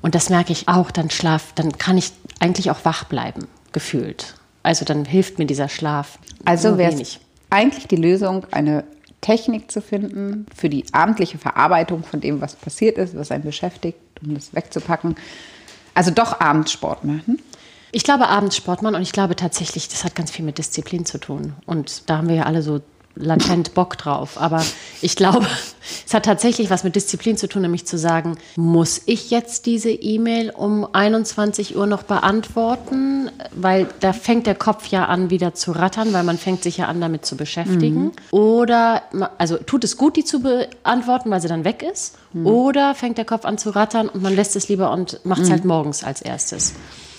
Und 0.00 0.14
das 0.14 0.30
merke 0.30 0.52
ich 0.52 0.68
auch, 0.68 0.90
dann 0.90 1.10
schlaf, 1.10 1.52
dann 1.54 1.78
kann 1.78 1.96
ich 1.96 2.12
eigentlich 2.40 2.70
auch 2.70 2.84
wach 2.84 3.04
bleiben, 3.04 3.48
gefühlt. 3.72 4.34
Also 4.62 4.84
dann 4.84 5.04
hilft 5.04 5.38
mir 5.38 5.46
dieser 5.46 5.68
Schlaf. 5.68 6.18
Also 6.44 6.78
wäre 6.78 6.92
es 6.92 7.20
eigentlich 7.50 7.86
die 7.88 7.96
Lösung, 7.96 8.46
eine 8.50 8.84
Technik 9.20 9.70
zu 9.70 9.80
finden 9.80 10.46
für 10.54 10.68
die 10.68 10.84
abendliche 10.92 11.38
Verarbeitung 11.38 12.02
von 12.02 12.20
dem, 12.20 12.40
was 12.40 12.56
passiert 12.56 12.98
ist, 12.98 13.16
was 13.16 13.30
einen 13.30 13.44
beschäftigt, 13.44 13.98
um 14.22 14.34
das 14.34 14.54
wegzupacken, 14.54 15.14
also 15.94 16.10
doch 16.10 16.40
abends 16.40 16.72
Sport 16.72 17.04
machen? 17.04 17.40
Ich 17.94 18.04
glaube 18.04 18.28
abends 18.28 18.56
Sport 18.56 18.82
machen 18.82 18.94
und 18.94 19.02
ich 19.02 19.12
glaube 19.12 19.36
tatsächlich, 19.36 19.88
das 19.88 20.04
hat 20.04 20.14
ganz 20.14 20.30
viel 20.30 20.44
mit 20.44 20.56
Disziplin 20.56 21.04
zu 21.04 21.18
tun. 21.18 21.54
Und 21.66 22.08
da 22.08 22.16
haben 22.16 22.28
wir 22.28 22.36
ja 22.36 22.42
alle 22.44 22.62
so 22.62 22.80
latent 23.14 23.74
Bock 23.74 23.96
drauf. 23.98 24.40
Aber 24.40 24.64
ich 25.00 25.16
glaube, 25.16 25.46
es 26.06 26.14
hat 26.14 26.24
tatsächlich 26.24 26.70
was 26.70 26.84
mit 26.84 26.96
Disziplin 26.96 27.36
zu 27.36 27.48
tun, 27.48 27.62
nämlich 27.62 27.86
zu 27.86 27.98
sagen, 27.98 28.36
muss 28.56 29.02
ich 29.06 29.30
jetzt 29.30 29.66
diese 29.66 29.90
E-Mail 29.90 30.50
um 30.50 30.86
21 30.92 31.76
Uhr 31.76 31.86
noch 31.86 32.02
beantworten? 32.02 33.30
Weil 33.54 33.88
da 34.00 34.12
fängt 34.12 34.46
der 34.46 34.54
Kopf 34.54 34.86
ja 34.86 35.06
an, 35.06 35.30
wieder 35.30 35.54
zu 35.54 35.72
rattern, 35.72 36.12
weil 36.12 36.24
man 36.24 36.38
fängt 36.38 36.62
sich 36.62 36.78
ja 36.78 36.86
an, 36.86 37.00
damit 37.00 37.24
zu 37.26 37.36
beschäftigen. 37.36 38.04
Mhm. 38.04 38.12
Oder, 38.30 39.02
also 39.38 39.56
tut 39.56 39.84
es 39.84 39.96
gut, 39.96 40.16
die 40.16 40.24
zu 40.24 40.40
beantworten, 40.40 41.30
weil 41.30 41.40
sie 41.40 41.48
dann 41.48 41.64
weg 41.64 41.82
ist? 41.82 42.16
Mhm. 42.32 42.46
Oder 42.46 42.94
fängt 42.94 43.18
der 43.18 43.24
Kopf 43.24 43.44
an 43.44 43.58
zu 43.58 43.70
rattern 43.70 44.08
und 44.08 44.22
man 44.22 44.34
lässt 44.34 44.56
es 44.56 44.68
lieber 44.68 44.90
und 44.90 45.20
macht 45.24 45.42
es 45.42 45.48
mhm. 45.48 45.52
halt 45.52 45.64
morgens 45.64 46.04
als 46.04 46.22
erstes 46.22 46.74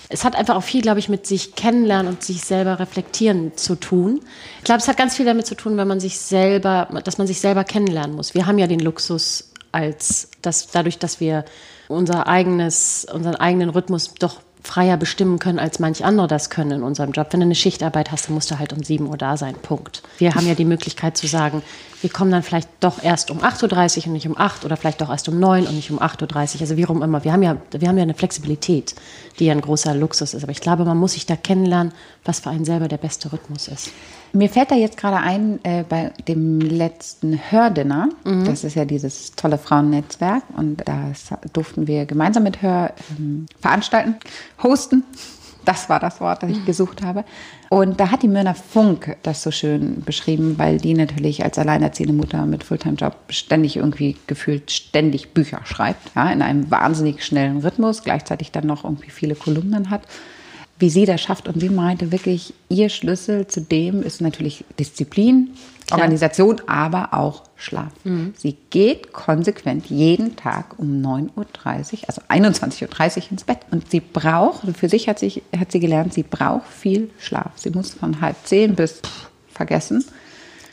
es 0.08 0.24
hat 0.24 0.36
einfach 0.36 0.56
auch 0.56 0.62
viel, 0.62 0.82
glaube 0.82 0.98
ich, 0.98 1.08
mit 1.08 1.26
sich 1.26 1.54
kennenlernen 1.54 2.12
und 2.12 2.22
sich 2.22 2.42
selber 2.42 2.78
reflektieren 2.78 3.56
zu 3.56 3.74
tun. 3.74 4.20
Ich 4.58 4.64
glaube, 4.64 4.80
es 4.80 4.88
hat 4.88 4.96
ganz 4.96 5.16
viel 5.16 5.26
damit 5.26 5.46
zu 5.46 5.54
tun, 5.54 5.76
wenn 5.76 5.88
man 5.88 6.00
sich 6.00 6.18
selber, 6.18 6.88
dass 7.04 7.18
man 7.18 7.26
sich 7.26 7.40
selber 7.40 7.64
kennenlernen 7.64 8.14
muss. 8.14 8.34
Wir 8.34 8.46
haben 8.46 8.58
ja 8.58 8.66
den 8.66 8.80
Luxus 8.80 9.50
als, 9.72 10.30
dass 10.42 10.68
dadurch, 10.68 10.98
dass 10.98 11.20
wir 11.20 11.44
unser 11.88 12.26
eigenes, 12.26 13.06
unseren 13.12 13.36
eigenen 13.36 13.70
Rhythmus 13.70 14.14
doch 14.14 14.40
freier 14.64 14.96
bestimmen 14.96 15.38
können, 15.38 15.58
als 15.58 15.78
manch 15.78 16.04
andere 16.04 16.26
das 16.26 16.50
können 16.50 16.70
in 16.72 16.82
unserem 16.82 17.12
Job. 17.12 17.28
Wenn 17.30 17.40
du 17.40 17.44
eine 17.44 17.54
Schichtarbeit 17.54 18.10
hast, 18.10 18.26
dann 18.26 18.34
musst 18.34 18.50
du 18.50 18.58
halt 18.58 18.72
um 18.72 18.82
7 18.82 19.06
Uhr 19.06 19.16
da 19.16 19.36
sein. 19.36 19.54
Punkt. 19.54 20.02
Wir 20.18 20.34
haben 20.34 20.46
ja 20.46 20.54
die 20.54 20.64
Möglichkeit 20.64 21.16
zu 21.16 21.26
sagen, 21.26 21.62
wir 22.00 22.10
kommen 22.10 22.30
dann 22.30 22.42
vielleicht 22.42 22.68
doch 22.80 23.02
erst 23.02 23.30
um 23.30 23.40
8.30 23.40 23.98
Uhr 23.98 24.06
und 24.06 24.12
nicht 24.14 24.26
um 24.26 24.36
8 24.36 24.64
oder 24.64 24.76
vielleicht 24.76 25.00
doch 25.00 25.10
erst 25.10 25.28
um 25.28 25.38
9 25.38 25.66
und 25.66 25.74
nicht 25.74 25.90
um 25.90 26.00
8.30 26.00 26.56
Uhr. 26.56 26.60
Also 26.62 26.76
wie 26.76 26.82
rum 26.82 27.02
immer. 27.02 27.24
Wir 27.24 27.32
haben, 27.32 27.42
ja, 27.42 27.56
wir 27.70 27.88
haben 27.88 27.96
ja 27.96 28.02
eine 28.02 28.14
Flexibilität, 28.14 28.94
die 29.38 29.46
ja 29.46 29.52
ein 29.52 29.60
großer 29.60 29.94
Luxus 29.94 30.34
ist. 30.34 30.42
Aber 30.42 30.52
ich 30.52 30.60
glaube, 30.60 30.84
man 30.84 30.96
muss 30.96 31.12
sich 31.12 31.26
da 31.26 31.36
kennenlernen, 31.36 31.92
was 32.24 32.40
für 32.40 32.50
einen 32.50 32.64
selber 32.64 32.88
der 32.88 32.98
beste 32.98 33.32
Rhythmus 33.32 33.68
ist. 33.68 33.90
Mir 34.34 34.48
fällt 34.48 34.72
da 34.72 34.74
jetzt 34.74 34.96
gerade 34.96 35.18
ein, 35.18 35.64
äh, 35.64 35.84
bei 35.88 36.12
dem 36.26 36.58
letzten 36.58 37.38
Hördinner, 37.50 38.08
mhm. 38.24 38.44
das 38.44 38.64
ist 38.64 38.74
ja 38.74 38.84
dieses 38.84 39.36
tolle 39.36 39.58
Frauennetzwerk 39.58 40.42
und 40.56 40.82
das 40.84 41.30
durften 41.52 41.86
wir 41.86 42.04
gemeinsam 42.04 42.42
mit 42.42 42.60
Hör 42.60 42.92
ähm, 43.16 43.46
veranstalten, 43.60 44.16
hosten. 44.60 45.04
Das 45.64 45.88
war 45.88 46.00
das 46.00 46.20
Wort, 46.20 46.42
das 46.42 46.50
ich 46.50 46.58
mhm. 46.58 46.64
gesucht 46.66 47.02
habe. 47.02 47.24
Und 47.70 48.00
da 48.00 48.10
hat 48.10 48.22
die 48.24 48.28
Myrna 48.28 48.54
Funk 48.54 49.16
das 49.22 49.42
so 49.42 49.52
schön 49.52 50.02
beschrieben, 50.02 50.58
weil 50.58 50.78
die 50.78 50.94
natürlich 50.94 51.44
als 51.44 51.56
alleinerziehende 51.56 52.12
Mutter 52.12 52.44
mit 52.44 52.64
Fulltime-Job 52.64 53.14
ständig 53.28 53.76
irgendwie 53.76 54.16
gefühlt 54.26 54.72
ständig 54.72 55.32
Bücher 55.32 55.60
schreibt, 55.64 56.10
ja, 56.16 56.28
in 56.30 56.42
einem 56.42 56.72
wahnsinnig 56.72 57.24
schnellen 57.24 57.58
Rhythmus, 57.58 58.02
gleichzeitig 58.02 58.50
dann 58.50 58.66
noch 58.66 58.82
irgendwie 58.82 59.10
viele 59.10 59.36
Kolumnen 59.36 59.90
hat 59.90 60.02
wie 60.78 60.90
sie 60.90 61.04
das 61.04 61.20
schafft. 61.20 61.48
Und 61.48 61.60
sie 61.60 61.68
meinte 61.68 62.12
wirklich, 62.12 62.54
ihr 62.68 62.88
Schlüssel 62.88 63.46
zu 63.46 63.60
dem 63.60 64.02
ist 64.02 64.20
natürlich 64.20 64.64
Disziplin, 64.78 65.50
Klar. 65.86 66.00
Organisation, 66.00 66.62
aber 66.66 67.12
auch 67.12 67.42
Schlaf. 67.56 67.92
Mhm. 68.04 68.32
Sie 68.36 68.56
geht 68.70 69.12
konsequent 69.12 69.86
jeden 69.86 70.34
Tag 70.34 70.78
um 70.78 71.02
9.30 71.02 71.34
Uhr, 71.36 71.98
also 72.06 72.22
21.30 72.28 73.16
Uhr 73.16 73.30
ins 73.32 73.44
Bett. 73.44 73.58
Und 73.70 73.90
sie 73.90 74.00
braucht, 74.00 74.64
für 74.76 74.88
sich 74.88 75.08
hat, 75.08 75.18
sich, 75.18 75.42
hat 75.56 75.72
sie 75.72 75.80
gelernt, 75.80 76.14
sie 76.14 76.22
braucht 76.22 76.66
viel 76.66 77.10
Schlaf. 77.18 77.52
Sie 77.56 77.70
muss 77.70 77.92
von 77.92 78.20
halb 78.22 78.36
zehn 78.44 78.74
bis 78.74 79.02
vergessen 79.48 80.04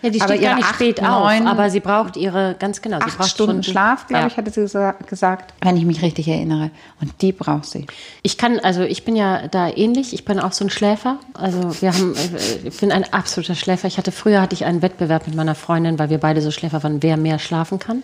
ja, 0.01 0.09
die 0.09 0.19
steht 0.19 0.41
gar 0.41 0.55
nicht 0.55 0.65
acht, 0.65 0.75
spät 0.75 1.01
neun, 1.01 1.43
auf, 1.43 1.47
aber 1.47 1.69
sie 1.69 1.79
braucht 1.79 2.17
ihre, 2.17 2.55
ganz 2.57 2.81
genau, 2.81 2.97
sie 2.97 3.03
acht 3.03 3.17
braucht 3.17 3.29
Stunden, 3.29 3.63
Stunden 3.63 3.63
Schlaf, 3.63 4.07
glaube 4.07 4.23
ja. 4.23 4.27
ich, 4.27 4.37
hatte 4.37 4.51
sie 4.51 4.61
gesagt, 5.07 5.53
wenn 5.61 5.77
ich 5.77 5.85
mich 5.85 6.01
richtig 6.01 6.27
erinnere. 6.27 6.71
Und 6.99 7.21
die 7.21 7.31
braucht 7.31 7.65
sie. 7.65 7.85
Ich 8.21 8.37
kann, 8.37 8.59
also 8.59 8.81
ich 8.81 9.05
bin 9.05 9.15
ja 9.15 9.47
da 9.47 9.69
ähnlich, 9.69 10.13
ich 10.13 10.25
bin 10.25 10.39
auch 10.39 10.53
so 10.53 10.65
ein 10.65 10.69
Schläfer. 10.69 11.17
Also 11.33 11.81
wir 11.81 11.93
haben, 11.93 12.15
äh, 12.15 12.67
ich 12.67 12.77
bin 12.77 12.91
ein 12.91 13.11
absoluter 13.13 13.55
Schläfer. 13.55 13.87
Ich 13.87 13.97
hatte 13.97 14.11
früher 14.11 14.41
hatte 14.41 14.53
ich 14.53 14.65
einen 14.65 14.81
Wettbewerb 14.81 15.27
mit 15.27 15.35
meiner 15.35 15.55
Freundin, 15.55 15.99
weil 15.99 16.09
wir 16.09 16.19
beide 16.19 16.41
so 16.41 16.51
Schläfer 16.51 16.83
waren, 16.83 17.03
wer 17.03 17.17
mehr 17.17 17.39
schlafen 17.39 17.79
kann. 17.79 18.03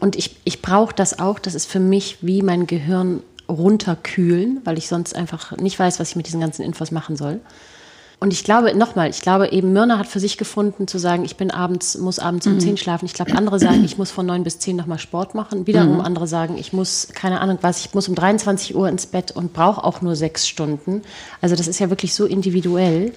Und 0.00 0.16
ich, 0.16 0.36
ich 0.44 0.62
brauche 0.62 0.94
das 0.94 1.18
auch. 1.18 1.38
Das 1.38 1.54
ist 1.54 1.70
für 1.70 1.80
mich 1.80 2.18
wie 2.20 2.42
mein 2.42 2.66
Gehirn 2.66 3.22
runterkühlen, 3.48 4.60
weil 4.64 4.78
ich 4.78 4.88
sonst 4.88 5.14
einfach 5.14 5.56
nicht 5.56 5.78
weiß, 5.78 6.00
was 6.00 6.10
ich 6.10 6.16
mit 6.16 6.26
diesen 6.26 6.40
ganzen 6.40 6.62
Infos 6.62 6.90
machen 6.90 7.16
soll. 7.16 7.40
Und 8.18 8.32
ich 8.32 8.44
glaube, 8.44 8.74
nochmal, 8.74 9.10
ich 9.10 9.20
glaube 9.20 9.52
eben, 9.52 9.74
Myrna 9.74 9.98
hat 9.98 10.06
für 10.06 10.20
sich 10.20 10.38
gefunden, 10.38 10.88
zu 10.88 10.96
sagen, 10.96 11.26
ich 11.26 11.36
bin 11.36 11.50
abends, 11.50 11.98
muss 11.98 12.18
abends 12.18 12.46
um 12.46 12.54
mhm. 12.54 12.60
zehn 12.60 12.76
schlafen. 12.78 13.04
Ich 13.04 13.12
glaube, 13.12 13.34
andere 13.34 13.58
sagen, 13.58 13.84
ich 13.84 13.98
muss 13.98 14.10
von 14.10 14.24
neun 14.24 14.42
bis 14.42 14.58
zehn 14.58 14.74
nochmal 14.74 14.98
Sport 14.98 15.34
machen. 15.34 15.66
Wiederum 15.66 15.94
mhm. 15.94 16.00
andere 16.00 16.26
sagen, 16.26 16.56
ich 16.56 16.72
muss, 16.72 17.08
keine 17.12 17.42
Ahnung 17.42 17.58
was, 17.60 17.84
ich 17.84 17.92
muss 17.94 18.08
um 18.08 18.14
23 18.14 18.74
Uhr 18.74 18.88
ins 18.88 19.06
Bett 19.06 19.32
und 19.32 19.52
brauche 19.52 19.84
auch 19.84 20.00
nur 20.00 20.16
sechs 20.16 20.48
Stunden. 20.48 21.02
Also 21.42 21.56
das 21.56 21.68
ist 21.68 21.78
ja 21.78 21.90
wirklich 21.90 22.14
so 22.14 22.24
individuell. 22.24 23.12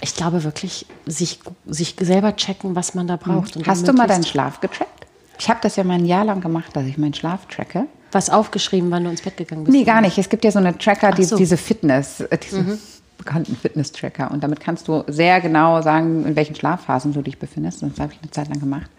Ich 0.00 0.14
glaube 0.14 0.44
wirklich, 0.44 0.86
sich, 1.06 1.40
sich 1.66 1.96
selber 1.98 2.36
checken, 2.36 2.76
was 2.76 2.94
man 2.94 3.08
da 3.08 3.16
braucht. 3.16 3.56
Mhm. 3.56 3.66
Hast 3.66 3.88
du 3.88 3.92
mal 3.92 4.06
deinen 4.06 4.24
Schlaf 4.24 4.60
getrackt? 4.60 5.06
Ich 5.40 5.48
habe 5.48 5.58
das 5.60 5.74
ja 5.74 5.82
mal 5.82 5.94
ein 5.94 6.06
Jahr 6.06 6.24
lang 6.24 6.40
gemacht, 6.40 6.76
dass 6.76 6.86
ich 6.86 6.98
meinen 6.98 7.14
Schlaf 7.14 7.46
tracke. 7.46 7.86
Was 8.12 8.30
aufgeschrieben, 8.30 8.90
wann 8.92 9.04
du 9.04 9.10
ins 9.10 9.22
Bett 9.22 9.36
gegangen 9.36 9.64
bist? 9.64 9.76
Nee, 9.76 9.84
gar 9.84 10.00
nicht. 10.00 10.18
Es 10.18 10.28
gibt 10.28 10.44
ja 10.44 10.52
so 10.52 10.58
eine 10.58 10.76
Tracker, 10.78 11.10
die, 11.12 11.24
so. 11.24 11.36
diese 11.36 11.56
Fitness, 11.56 12.20
äh, 12.20 12.38
diese 12.38 12.62
mhm 12.62 12.78
bekannten 13.20 13.56
Fitness-Tracker. 13.56 14.30
Und 14.30 14.42
damit 14.42 14.60
kannst 14.60 14.88
du 14.88 15.04
sehr 15.06 15.40
genau 15.40 15.80
sagen, 15.82 16.26
in 16.26 16.36
welchen 16.36 16.54
Schlafphasen 16.54 17.12
du 17.12 17.22
dich 17.22 17.38
befindest. 17.38 17.82
Und 17.82 17.92
das 17.92 18.00
habe 18.00 18.12
ich 18.12 18.18
eine 18.20 18.30
Zeit 18.30 18.48
lang 18.48 18.58
gemacht. 18.58 18.90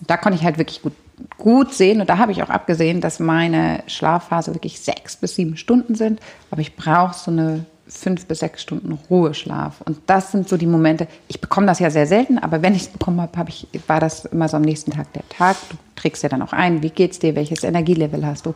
Und 0.00 0.08
da 0.08 0.16
konnte 0.16 0.38
ich 0.38 0.44
halt 0.44 0.58
wirklich 0.58 0.82
gut, 0.82 0.92
gut 1.36 1.74
sehen. 1.74 2.00
Und 2.00 2.08
da 2.08 2.18
habe 2.18 2.32
ich 2.32 2.42
auch 2.42 2.50
abgesehen, 2.50 3.00
dass 3.00 3.18
meine 3.18 3.82
Schlafphase 3.86 4.54
wirklich 4.54 4.80
sechs 4.80 5.16
bis 5.16 5.34
sieben 5.34 5.56
Stunden 5.56 5.94
sind. 5.94 6.20
Aber 6.50 6.60
ich 6.60 6.76
brauche 6.76 7.14
so 7.14 7.30
eine 7.30 7.64
fünf 7.90 8.26
bis 8.26 8.38
sechs 8.38 8.62
Stunden 8.62 8.98
Ruheschlaf. 9.10 9.80
Und 9.82 9.98
das 10.06 10.32
sind 10.32 10.48
so 10.48 10.56
die 10.56 10.66
Momente, 10.66 11.08
ich 11.28 11.40
bekomme 11.40 11.66
das 11.66 11.80
ja 11.80 11.90
sehr 11.90 12.06
selten, 12.06 12.38
aber 12.38 12.62
wenn 12.62 12.74
ich 12.74 12.82
es 12.82 12.88
bekommen 12.88 13.20
habe, 13.20 13.36
hab 13.36 13.48
ich, 13.48 13.66
war 13.88 14.00
das 14.00 14.26
immer 14.26 14.48
so 14.48 14.56
am 14.56 14.62
nächsten 14.62 14.92
Tag 14.92 15.12
der 15.12 15.28
Tag. 15.28 15.56
Du 15.68 15.76
trägst 15.96 16.22
ja 16.22 16.28
dann 16.28 16.42
auch 16.42 16.52
ein, 16.52 16.82
wie 16.82 16.90
geht's 16.90 17.18
dir, 17.18 17.34
welches 17.34 17.64
Energielevel 17.64 18.24
hast 18.24 18.46
du. 18.46 18.54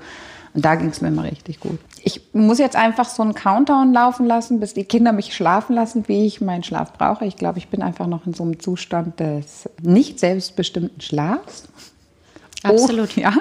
Und 0.54 0.64
da 0.64 0.76
ging 0.76 0.88
es 0.88 1.00
mir 1.00 1.08
immer 1.08 1.24
richtig 1.24 1.58
gut. 1.58 1.80
Ich 2.04 2.20
muss 2.32 2.58
jetzt 2.58 2.76
einfach 2.76 3.08
so 3.08 3.22
einen 3.22 3.34
Countdown 3.34 3.92
laufen 3.92 4.24
lassen, 4.24 4.60
bis 4.60 4.72
die 4.72 4.84
Kinder 4.84 5.12
mich 5.12 5.34
schlafen 5.34 5.74
lassen, 5.74 6.04
wie 6.06 6.26
ich 6.26 6.40
meinen 6.40 6.62
Schlaf 6.62 6.92
brauche. 6.92 7.24
Ich 7.24 7.36
glaube, 7.36 7.58
ich 7.58 7.68
bin 7.68 7.82
einfach 7.82 8.06
noch 8.06 8.24
in 8.24 8.34
so 8.34 8.44
einem 8.44 8.60
Zustand 8.60 9.18
des 9.18 9.68
nicht 9.82 10.20
selbstbestimmten 10.20 11.00
Schlafs. 11.00 11.64
Absolut. 12.62 13.10
Oh, 13.16 13.20
ja. 13.20 13.34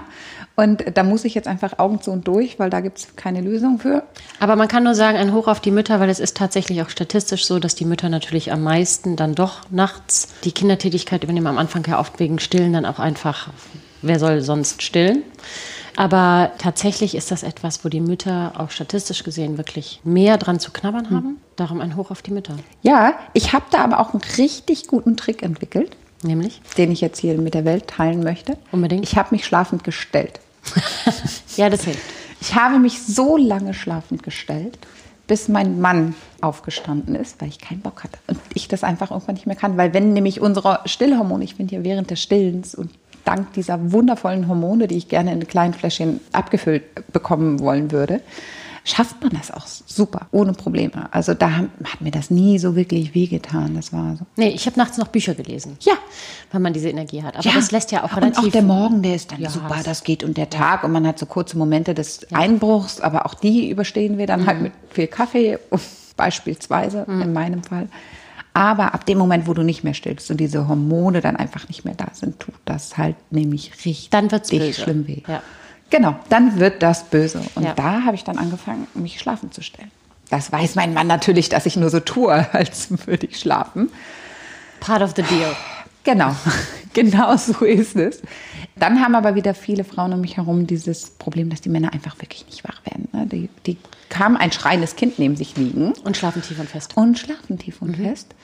Und 0.56 0.84
da 0.96 1.04
muss 1.04 1.24
ich 1.24 1.34
jetzt 1.34 1.48
einfach 1.48 1.80
Augen 1.80 2.02
zu 2.02 2.12
und 2.12 2.28
durch, 2.28 2.60
weil 2.60 2.70
da 2.70 2.82
gibt 2.82 3.00
es 3.00 3.16
keine 3.16 3.42
Lösung 3.42 3.80
für. 3.80 4.04
Aber 4.40 4.56
man 4.56 4.68
kann 4.68 4.84
nur 4.84 4.94
sagen, 4.94 5.18
ein 5.18 5.34
Hoch 5.34 5.48
auf 5.48 5.60
die 5.60 5.72
Mütter, 5.72 6.00
weil 6.00 6.10
es 6.10 6.20
ist 6.20 6.38
tatsächlich 6.38 6.82
auch 6.82 6.90
statistisch 6.90 7.46
so, 7.46 7.58
dass 7.60 7.74
die 7.74 7.86
Mütter 7.86 8.10
natürlich 8.10 8.52
am 8.52 8.62
meisten 8.62 9.16
dann 9.16 9.34
doch 9.34 9.70
nachts 9.72 10.28
die 10.44 10.52
Kindertätigkeit 10.52 11.24
übernehmen. 11.24 11.48
Am 11.48 11.58
Anfang 11.58 11.84
ja 11.88 12.00
oft 12.00 12.20
wegen 12.20 12.40
Stillen 12.40 12.74
dann 12.74 12.86
auch 12.86 13.00
einfach, 13.00 13.50
wer 14.02 14.20
soll 14.20 14.42
sonst 14.42 14.84
stillen? 14.84 15.24
Aber 15.96 16.52
tatsächlich 16.58 17.16
ist 17.16 17.32
das 17.32 17.44
etwas, 17.44 17.86
wo 17.86 17.90
die 17.90 18.02
Mütter 18.02 18.54
auch 18.58 18.72
statistisch 18.72 19.24
gesehen 19.24 19.58
wirklich 19.58 20.00
mehr 20.04 20.38
dran 20.38 20.60
zu 20.60 20.72
knabbern 20.72 21.10
haben. 21.10 21.28
Mhm. 21.28 21.38
Darum 21.56 21.82
ein 21.82 21.96
Hoch 21.96 22.12
auf 22.12 22.22
die 22.22 22.32
Mütter. 22.32 22.56
Ja, 22.82 23.14
ich 23.34 23.54
habe 23.54 23.66
da 23.72 23.84
aber 23.84 24.00
auch 24.00 24.14
einen 24.14 24.24
richtig 24.38 24.88
guten 24.88 25.18
Trick 25.18 25.44
entwickelt. 25.44 25.96
Nämlich? 26.24 26.62
Den 26.78 26.92
ich 26.92 27.02
jetzt 27.02 27.20
hier 27.20 27.38
mit 27.38 27.54
der 27.54 27.66
Welt 27.66 27.88
teilen 27.88 28.24
möchte. 28.24 28.58
Unbedingt. 28.72 29.04
Ich 29.04 29.18
habe 29.18 29.30
mich 29.32 29.46
schlafend 29.46 29.84
gestellt. 29.84 30.40
ja, 31.58 31.70
das 31.70 31.84
hilft. 31.84 32.00
Ich 32.40 32.56
habe 32.56 32.80
mich 32.80 33.02
so 33.02 33.38
lange 33.38 33.74
schlafend 33.74 34.24
gestellt, 34.24 34.78
bis 35.28 35.48
mein 35.48 35.80
Mann 35.80 36.16
aufgestanden 36.42 37.16
ist, 37.16 37.40
weil 37.42 37.50
ich 37.50 37.60
keinen 37.60 37.82
Bock 37.82 38.04
hatte. 38.04 38.18
Und 38.28 38.40
ich 38.54 38.68
das 38.68 38.84
einfach 38.84 39.12
irgendwann 39.12 39.36
nicht 39.36 39.48
mehr 39.48 39.56
kann. 39.56 39.78
Weil 39.78 39.94
wenn 39.94 40.14
nämlich 40.14 40.42
unsere 40.42 40.80
Stillhormone, 40.86 41.44
ich 41.44 41.56
finde 41.56 41.76
ja 41.76 41.84
während 41.84 42.10
des 42.10 42.22
Stillens 42.22 42.76
und 42.76 42.92
dank 43.26 43.54
dieser 43.54 43.92
wundervollen 43.92 44.48
Hormone, 44.48 44.88
die 44.88 44.98
ich 44.98 45.08
gerne 45.08 45.34
in 45.34 45.48
kleinen 45.48 45.74
Fläschchen 45.74 46.20
abgefüllt 46.32 46.84
bekommen 47.12 47.60
wollen 47.60 47.92
würde, 47.92 48.22
schafft 48.86 49.22
man 49.22 49.32
das 49.32 49.52
auch 49.52 49.66
super, 49.66 50.28
ohne 50.32 50.54
Probleme. 50.54 51.08
Also 51.12 51.34
da 51.34 51.52
hat 51.58 52.02
mir 52.02 52.12
das 52.12 52.30
nie 52.30 52.60
so 52.60 52.76
wirklich 52.76 53.16
wehgetan. 53.16 53.76
Das 53.76 53.94
war 53.94 54.18
so. 54.18 54.26
Nee, 54.36 54.50
ich 54.50 54.66
habe 54.66 54.78
nachts 54.78 54.98
noch 54.98 55.08
Bücher 55.08 55.36
gelesen. 55.36 55.78
Ja. 55.82 55.94
Weil 56.52 56.60
man 56.62 56.74
diese 56.74 56.90
Energie 56.90 57.24
hat. 57.24 57.36
Aber 57.36 57.46
ja. 57.46 57.54
das 57.54 57.72
lässt 57.72 57.92
ja 57.92 58.04
auch 58.04 58.16
relativ... 58.16 58.40
Und 58.40 58.48
auch 58.48 58.52
der 58.52 58.62
Morgen, 58.62 59.02
der 59.02 59.16
ist 59.16 59.32
dann 59.32 59.42
ja, 59.42 59.50
super, 59.50 59.78
das 59.84 60.04
geht. 60.04 60.24
Und 60.24 60.38
der 60.38 60.50
Tag 60.50 60.84
und 60.84 60.92
man 60.92 61.08
hat 61.08 61.18
so 61.18 61.26
kurze 61.26 61.58
Momente 61.58 61.94
des 61.94 62.28
ja. 62.30 62.38
Einbruchs, 62.38 63.00
aber 63.00 63.26
auch 63.26 63.36
die 63.36 63.70
überstehen 63.70 64.18
wir 64.18 64.28
dann 64.28 64.42
mhm. 64.42 64.48
halt 64.48 64.62
mit 64.62 64.74
viel 64.90 65.08
Kaffee, 65.08 65.60
beispielsweise 66.18 67.06
mhm. 67.08 67.22
in 67.22 67.34
meinem 67.34 67.64
Fall. 67.64 67.88
Aber 68.54 68.94
ab 68.94 69.06
dem 69.06 69.18
Moment, 69.18 69.48
wo 69.48 69.54
du 69.54 69.64
nicht 69.64 69.84
mehr 69.84 69.96
stillst 69.96 70.30
und 70.30 70.38
diese 70.38 70.68
Hormone 70.68 71.22
dann 71.22 71.36
einfach 71.36 71.68
nicht 71.68 71.86
mehr 71.86 71.96
da 71.96 72.08
sind, 72.14 72.40
tut 72.40 72.54
das 72.66 72.98
halt 72.98 73.16
nämlich 73.32 73.72
richtig 73.72 74.10
dann 74.12 74.32
wird's 74.32 74.50
böse. 74.50 74.74
schlimm 74.74 75.08
weh. 75.08 75.24
Ja. 75.28 75.42
Genau, 75.90 76.16
dann 76.30 76.60
wird 76.60 76.84
das 76.84 77.06
böse. 77.06 77.42
Und 77.56 77.64
ja. 77.64 77.74
da 77.74 78.04
habe 78.04 78.16
ich 78.16 78.24
dann 78.24 78.38
angefangen, 78.38 78.88
mich 78.94 79.20
schlafen 79.20 79.52
zu 79.52 79.62
stellen. 79.62 79.92
Das 80.30 80.52
weiß 80.52 80.76
mein 80.76 80.94
Mann 80.94 81.08
natürlich, 81.08 81.50
dass 81.50 81.66
ich 81.66 81.76
nur 81.76 81.90
so 81.90 82.00
tue, 82.00 82.34
als 82.54 82.90
würde 83.08 83.28
ich 83.28 83.40
schlafen. 83.40 83.90
Part 84.80 85.02
of 85.02 85.14
the 85.16 85.24
deal. 85.24 85.56
Genau, 86.04 86.36
genau 86.94 87.38
so 87.38 87.66
ist 87.66 87.96
es. 87.96 88.22
Dann 88.76 89.02
haben 89.02 89.16
aber 89.16 89.36
wieder 89.36 89.54
viele 89.54 89.84
Frauen 89.84 90.14
um 90.14 90.22
mich 90.22 90.38
herum 90.38 90.68
dieses 90.68 91.12
Problem, 91.12 91.50
dass 91.50 91.62
die 91.62 91.70
Männer 91.70 91.94
einfach 91.94 92.20
wirklich 92.20 92.46
nicht 92.46 92.64
wach 92.64 92.82
werden. 92.86 93.08
Ne? 93.14 93.28
Die, 93.28 93.50
die 93.66 93.78
haben 94.14 94.36
ein 94.36 94.52
schreiendes 94.52 94.96
Kind 94.96 95.20
neben 95.20 95.36
sich 95.36 95.56
liegen. 95.56 95.94
Und 96.04 96.18
schlafen 96.18 96.42
tief 96.42 96.60
und 96.60 96.70
fest. 96.70 96.92
Und 96.96 97.18
schlafen 97.18 97.58
tief 97.58 97.82
und 97.82 97.98
mhm. 97.98 98.06
fest. 98.06 98.36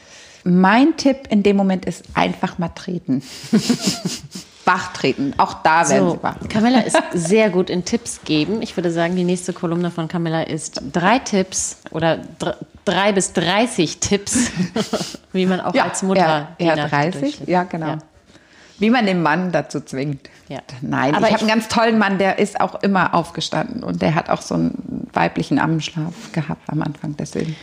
Mein 0.43 0.95
Tipp 0.97 1.27
in 1.29 1.43
dem 1.43 1.57
Moment 1.57 1.85
ist 1.85 2.03
einfach 2.13 2.57
mal 2.59 2.69
treten. 2.69 3.21
wach 4.65 4.93
treten. 4.93 5.33
Auch 5.37 5.55
da 5.63 5.89
werden 5.89 6.09
so, 6.09 6.15
sie 6.15 6.23
wach. 6.23 6.35
Camilla 6.49 6.81
ist 6.81 6.97
sehr 7.13 7.49
gut 7.49 7.69
in 7.69 7.85
Tipps 7.85 8.21
geben. 8.23 8.61
Ich 8.61 8.77
würde 8.77 8.91
sagen, 8.91 9.15
die 9.15 9.23
nächste 9.23 9.53
Kolumne 9.53 9.91
von 9.91 10.07
Camilla 10.07 10.41
ist 10.43 10.81
drei 10.91 11.19
Tipps 11.19 11.81
oder 11.91 12.19
drei 12.85 13.11
bis 13.11 13.33
30 13.33 13.99
Tipps, 13.99 14.51
wie 15.33 15.45
man 15.45 15.59
auch 15.61 15.73
ja, 15.73 15.85
als 15.85 16.03
Mutter. 16.03 16.49
Ja, 16.59 16.75
ja 16.75 16.87
30, 16.87 17.41
ja, 17.47 17.63
genau. 17.63 17.87
Ja. 17.87 17.97
Wie 18.79 18.89
man 18.89 19.05
den 19.05 19.21
Mann 19.21 19.51
dazu 19.51 19.81
zwingt. 19.81 20.29
Ja. 20.47 20.59
Nein, 20.81 21.13
Aber 21.13 21.27
ich 21.27 21.33
habe 21.33 21.41
einen 21.41 21.49
ganz 21.49 21.67
tollen 21.67 21.97
Mann, 21.97 22.17
der 22.17 22.39
ist 22.39 22.61
auch 22.61 22.81
immer 22.81 23.13
aufgestanden 23.13 23.83
und 23.83 24.01
der 24.01 24.15
hat 24.15 24.29
auch 24.29 24.41
so 24.41 24.55
einen 24.55 25.07
weiblichen 25.13 25.59
Ammenschlaf 25.59 26.31
gehabt 26.31 26.61
am 26.67 26.81
Anfang. 26.81 27.15
Deswegen 27.17 27.55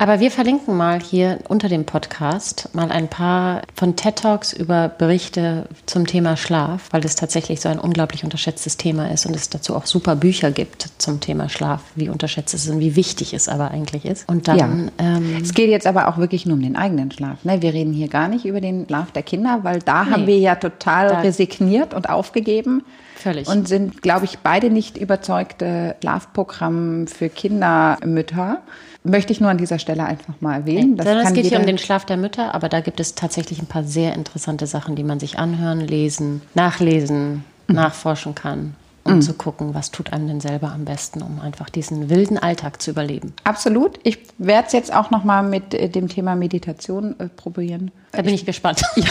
Aber 0.00 0.18
wir 0.18 0.30
verlinken 0.30 0.78
mal 0.78 0.98
hier 0.98 1.40
unter 1.48 1.68
dem 1.68 1.84
Podcast 1.84 2.70
mal 2.72 2.90
ein 2.90 3.08
paar 3.08 3.60
von 3.74 3.96
TED 3.96 4.16
Talks 4.16 4.54
über 4.54 4.88
Berichte 4.88 5.66
zum 5.84 6.06
Thema 6.06 6.38
Schlaf, 6.38 6.88
weil 6.90 7.02
das 7.02 7.16
tatsächlich 7.16 7.60
so 7.60 7.68
ein 7.68 7.78
unglaublich 7.78 8.24
unterschätztes 8.24 8.78
Thema 8.78 9.10
ist 9.10 9.26
und 9.26 9.36
es 9.36 9.50
dazu 9.50 9.76
auch 9.76 9.84
super 9.84 10.16
Bücher 10.16 10.52
gibt 10.52 10.88
zum 10.96 11.20
Thema 11.20 11.50
Schlaf, 11.50 11.82
wie 11.96 12.08
unterschätzt 12.08 12.54
es 12.54 12.64
ist 12.64 12.70
und 12.70 12.80
wie 12.80 12.96
wichtig 12.96 13.34
es 13.34 13.46
aber 13.46 13.72
eigentlich 13.72 14.06
ist. 14.06 14.26
Und 14.26 14.48
dann. 14.48 14.90
Ja. 14.98 15.16
Ähm, 15.18 15.36
Es 15.42 15.52
geht 15.52 15.68
jetzt 15.68 15.86
aber 15.86 16.08
auch 16.08 16.16
wirklich 16.16 16.46
nur 16.46 16.56
um 16.56 16.62
den 16.62 16.76
eigenen 16.76 17.12
Schlaf. 17.12 17.44
Ne? 17.44 17.60
Wir 17.60 17.74
reden 17.74 17.92
hier 17.92 18.08
gar 18.08 18.28
nicht 18.28 18.46
über 18.46 18.62
den 18.62 18.86
Schlaf 18.86 19.12
der 19.12 19.22
Kinder, 19.22 19.58
weil 19.64 19.80
da 19.80 20.06
haben 20.06 20.26
wir 20.26 20.38
ja 20.38 20.54
total 20.54 21.08
resigniert 21.16 21.92
und 21.92 22.08
aufgegeben. 22.08 22.84
Völlig. 23.16 23.46
Und 23.48 23.68
sind, 23.68 24.00
glaube 24.00 24.24
ich, 24.24 24.38
beide 24.38 24.70
nicht 24.70 24.96
überzeugte 24.96 25.94
Schlafprogramm 26.00 27.06
für 27.06 27.28
Kindermütter. 27.28 28.62
Möchte 29.02 29.32
ich 29.32 29.40
nur 29.40 29.48
an 29.50 29.56
dieser 29.58 29.78
Stelle 29.78 30.04
einfach 30.04 30.34
mal 30.40 30.54
erwähnen. 30.56 30.96
Das 30.96 31.06
Sondern 31.06 31.26
es 31.26 31.32
geht 31.32 31.46
hier 31.46 31.58
um 31.58 31.66
den 31.66 31.78
Schlaf 31.78 32.04
der 32.04 32.18
Mütter, 32.18 32.54
aber 32.54 32.68
da 32.68 32.80
gibt 32.80 33.00
es 33.00 33.14
tatsächlich 33.14 33.58
ein 33.60 33.66
paar 33.66 33.82
sehr 33.84 34.14
interessante 34.14 34.66
Sachen, 34.66 34.94
die 34.94 35.04
man 35.04 35.18
sich 35.18 35.38
anhören, 35.38 35.80
lesen, 35.80 36.42
nachlesen, 36.54 37.44
Mhm. 37.66 37.76
nachforschen 37.76 38.34
kann, 38.34 38.74
um 39.04 39.22
zu 39.22 39.32
gucken, 39.32 39.74
was 39.74 39.90
tut 39.90 40.12
einem 40.12 40.26
denn 40.28 40.40
selber 40.40 40.72
am 40.72 40.84
besten, 40.84 41.22
um 41.22 41.40
einfach 41.40 41.70
diesen 41.70 42.10
wilden 42.10 42.36
Alltag 42.36 42.82
zu 42.82 42.90
überleben. 42.90 43.32
Absolut. 43.44 43.98
Ich 44.02 44.18
werde 44.38 44.66
es 44.66 44.72
jetzt 44.72 44.92
auch 44.92 45.10
noch 45.10 45.24
mal 45.24 45.42
mit 45.42 45.72
äh, 45.72 45.88
dem 45.88 46.08
Thema 46.08 46.34
Meditation 46.36 47.18
äh, 47.18 47.28
probieren. 47.28 47.92
Da 48.12 48.22
bin 48.22 48.34
ich 48.34 48.44
gespannt. 48.44 48.82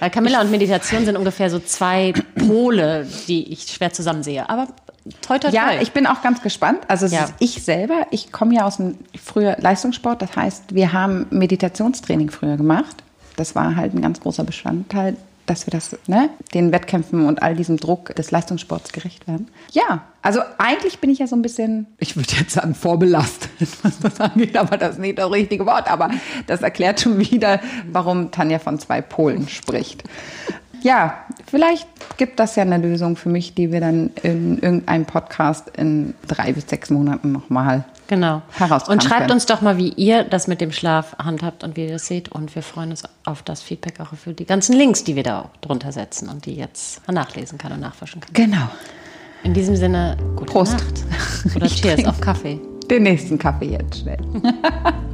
Weil 0.00 0.10
Camilla 0.10 0.40
und 0.40 0.50
Meditation 0.50 1.04
sind 1.04 1.16
ungefähr 1.16 1.48
so 1.50 1.58
zwei 1.60 2.12
Pole, 2.46 3.06
die 3.28 3.52
ich 3.52 3.62
schwer 3.68 3.92
zusammensehe. 3.92 4.48
Aber 4.50 4.66
toi, 5.20 5.38
toi, 5.38 5.50
toi. 5.50 5.50
Ja, 5.50 5.80
ich 5.80 5.92
bin 5.92 6.06
auch 6.06 6.22
ganz 6.22 6.42
gespannt. 6.42 6.80
Also 6.88 7.06
Ja. 7.06 7.28
ich 7.38 7.62
selber, 7.62 8.06
ich 8.10 8.32
komme 8.32 8.54
ja 8.54 8.64
aus 8.64 8.76
dem 8.78 8.96
früher 9.22 9.56
Leistungssport. 9.60 10.22
Das 10.22 10.36
heißt, 10.36 10.74
wir 10.74 10.92
haben 10.92 11.26
Meditationstraining 11.30 12.30
früher 12.30 12.56
gemacht. 12.56 12.96
Das 13.36 13.54
war 13.54 13.76
halt 13.76 13.94
ein 13.94 14.00
ganz 14.00 14.20
großer 14.20 14.44
Bestandteil, 14.44 15.16
dass 15.46 15.66
wir 15.66 15.72
das, 15.72 15.98
ne, 16.06 16.30
den 16.54 16.72
Wettkämpfen 16.72 17.26
und 17.26 17.42
all 17.42 17.54
diesem 17.54 17.76
Druck 17.76 18.14
des 18.14 18.30
Leistungssports 18.30 18.92
gerecht 18.92 19.26
werden. 19.28 19.48
Ja, 19.72 20.02
also 20.22 20.40
eigentlich 20.56 21.00
bin 21.00 21.10
ich 21.10 21.18
ja 21.18 21.26
so 21.26 21.36
ein 21.36 21.42
bisschen, 21.42 21.86
ich 21.98 22.16
würde 22.16 22.32
jetzt 22.38 22.52
sagen, 22.52 22.74
vorbelastet, 22.74 23.50
was 23.82 23.98
das 23.98 24.20
angeht, 24.20 24.56
aber 24.56 24.78
das 24.78 24.92
ist 24.92 25.00
nicht 25.00 25.18
das 25.18 25.30
richtige 25.30 25.66
Wort. 25.66 25.90
Aber 25.90 26.10
das 26.46 26.62
erklärt 26.62 27.00
schon 27.00 27.18
wieder, 27.18 27.60
warum 27.92 28.30
Tanja 28.30 28.58
von 28.58 28.78
zwei 28.78 29.02
Polen 29.02 29.48
spricht. 29.48 30.04
Ja, 30.84 31.14
vielleicht 31.46 31.88
gibt 32.18 32.38
das 32.38 32.56
ja 32.56 32.62
eine 32.62 32.76
Lösung 32.76 33.16
für 33.16 33.30
mich, 33.30 33.54
die 33.54 33.72
wir 33.72 33.80
dann 33.80 34.10
in 34.22 34.58
irgendeinem 34.58 35.06
Podcast 35.06 35.70
in 35.76 36.12
drei 36.28 36.52
bis 36.52 36.68
sechs 36.68 36.90
Monaten 36.90 37.32
nochmal 37.32 37.84
Genau. 38.06 38.42
herauskramen 38.52 38.98
Und 39.00 39.02
schreibt 39.02 39.20
können. 39.22 39.32
uns 39.32 39.46
doch 39.46 39.62
mal, 39.62 39.78
wie 39.78 39.88
ihr 39.88 40.24
das 40.24 40.46
mit 40.46 40.60
dem 40.60 40.72
Schlaf 40.72 41.16
handhabt 41.18 41.64
und 41.64 41.76
wie 41.78 41.86
ihr 41.86 41.92
das 41.92 42.06
seht. 42.06 42.28
Und 42.30 42.54
wir 42.54 42.62
freuen 42.62 42.90
uns 42.90 43.02
auf 43.24 43.42
das 43.42 43.62
Feedback 43.62 43.98
auch 43.98 44.14
für 44.14 44.34
die 44.34 44.44
ganzen 44.44 44.76
Links, 44.76 45.04
die 45.04 45.16
wir 45.16 45.22
da 45.22 45.40
auch 45.40 45.56
drunter 45.62 45.90
setzen 45.90 46.28
und 46.28 46.44
die 46.44 46.54
jetzt 46.54 47.00
nachlesen 47.10 47.56
kann 47.56 47.72
und 47.72 47.80
nachforschen 47.80 48.20
kann. 48.20 48.30
Genau. 48.34 48.68
In 49.42 49.54
diesem 49.54 49.76
Sinne, 49.76 50.18
gute 50.36 50.52
Prost. 50.52 50.72
Nacht. 50.74 51.56
Oder 51.56 51.64
Ich 51.66 51.80
Cheers 51.80 52.04
auf 52.04 52.20
Kaffee. 52.20 52.60
Den 52.90 53.04
nächsten 53.04 53.38
Kaffee 53.38 53.70
jetzt 53.70 54.00
schnell. 54.00 54.18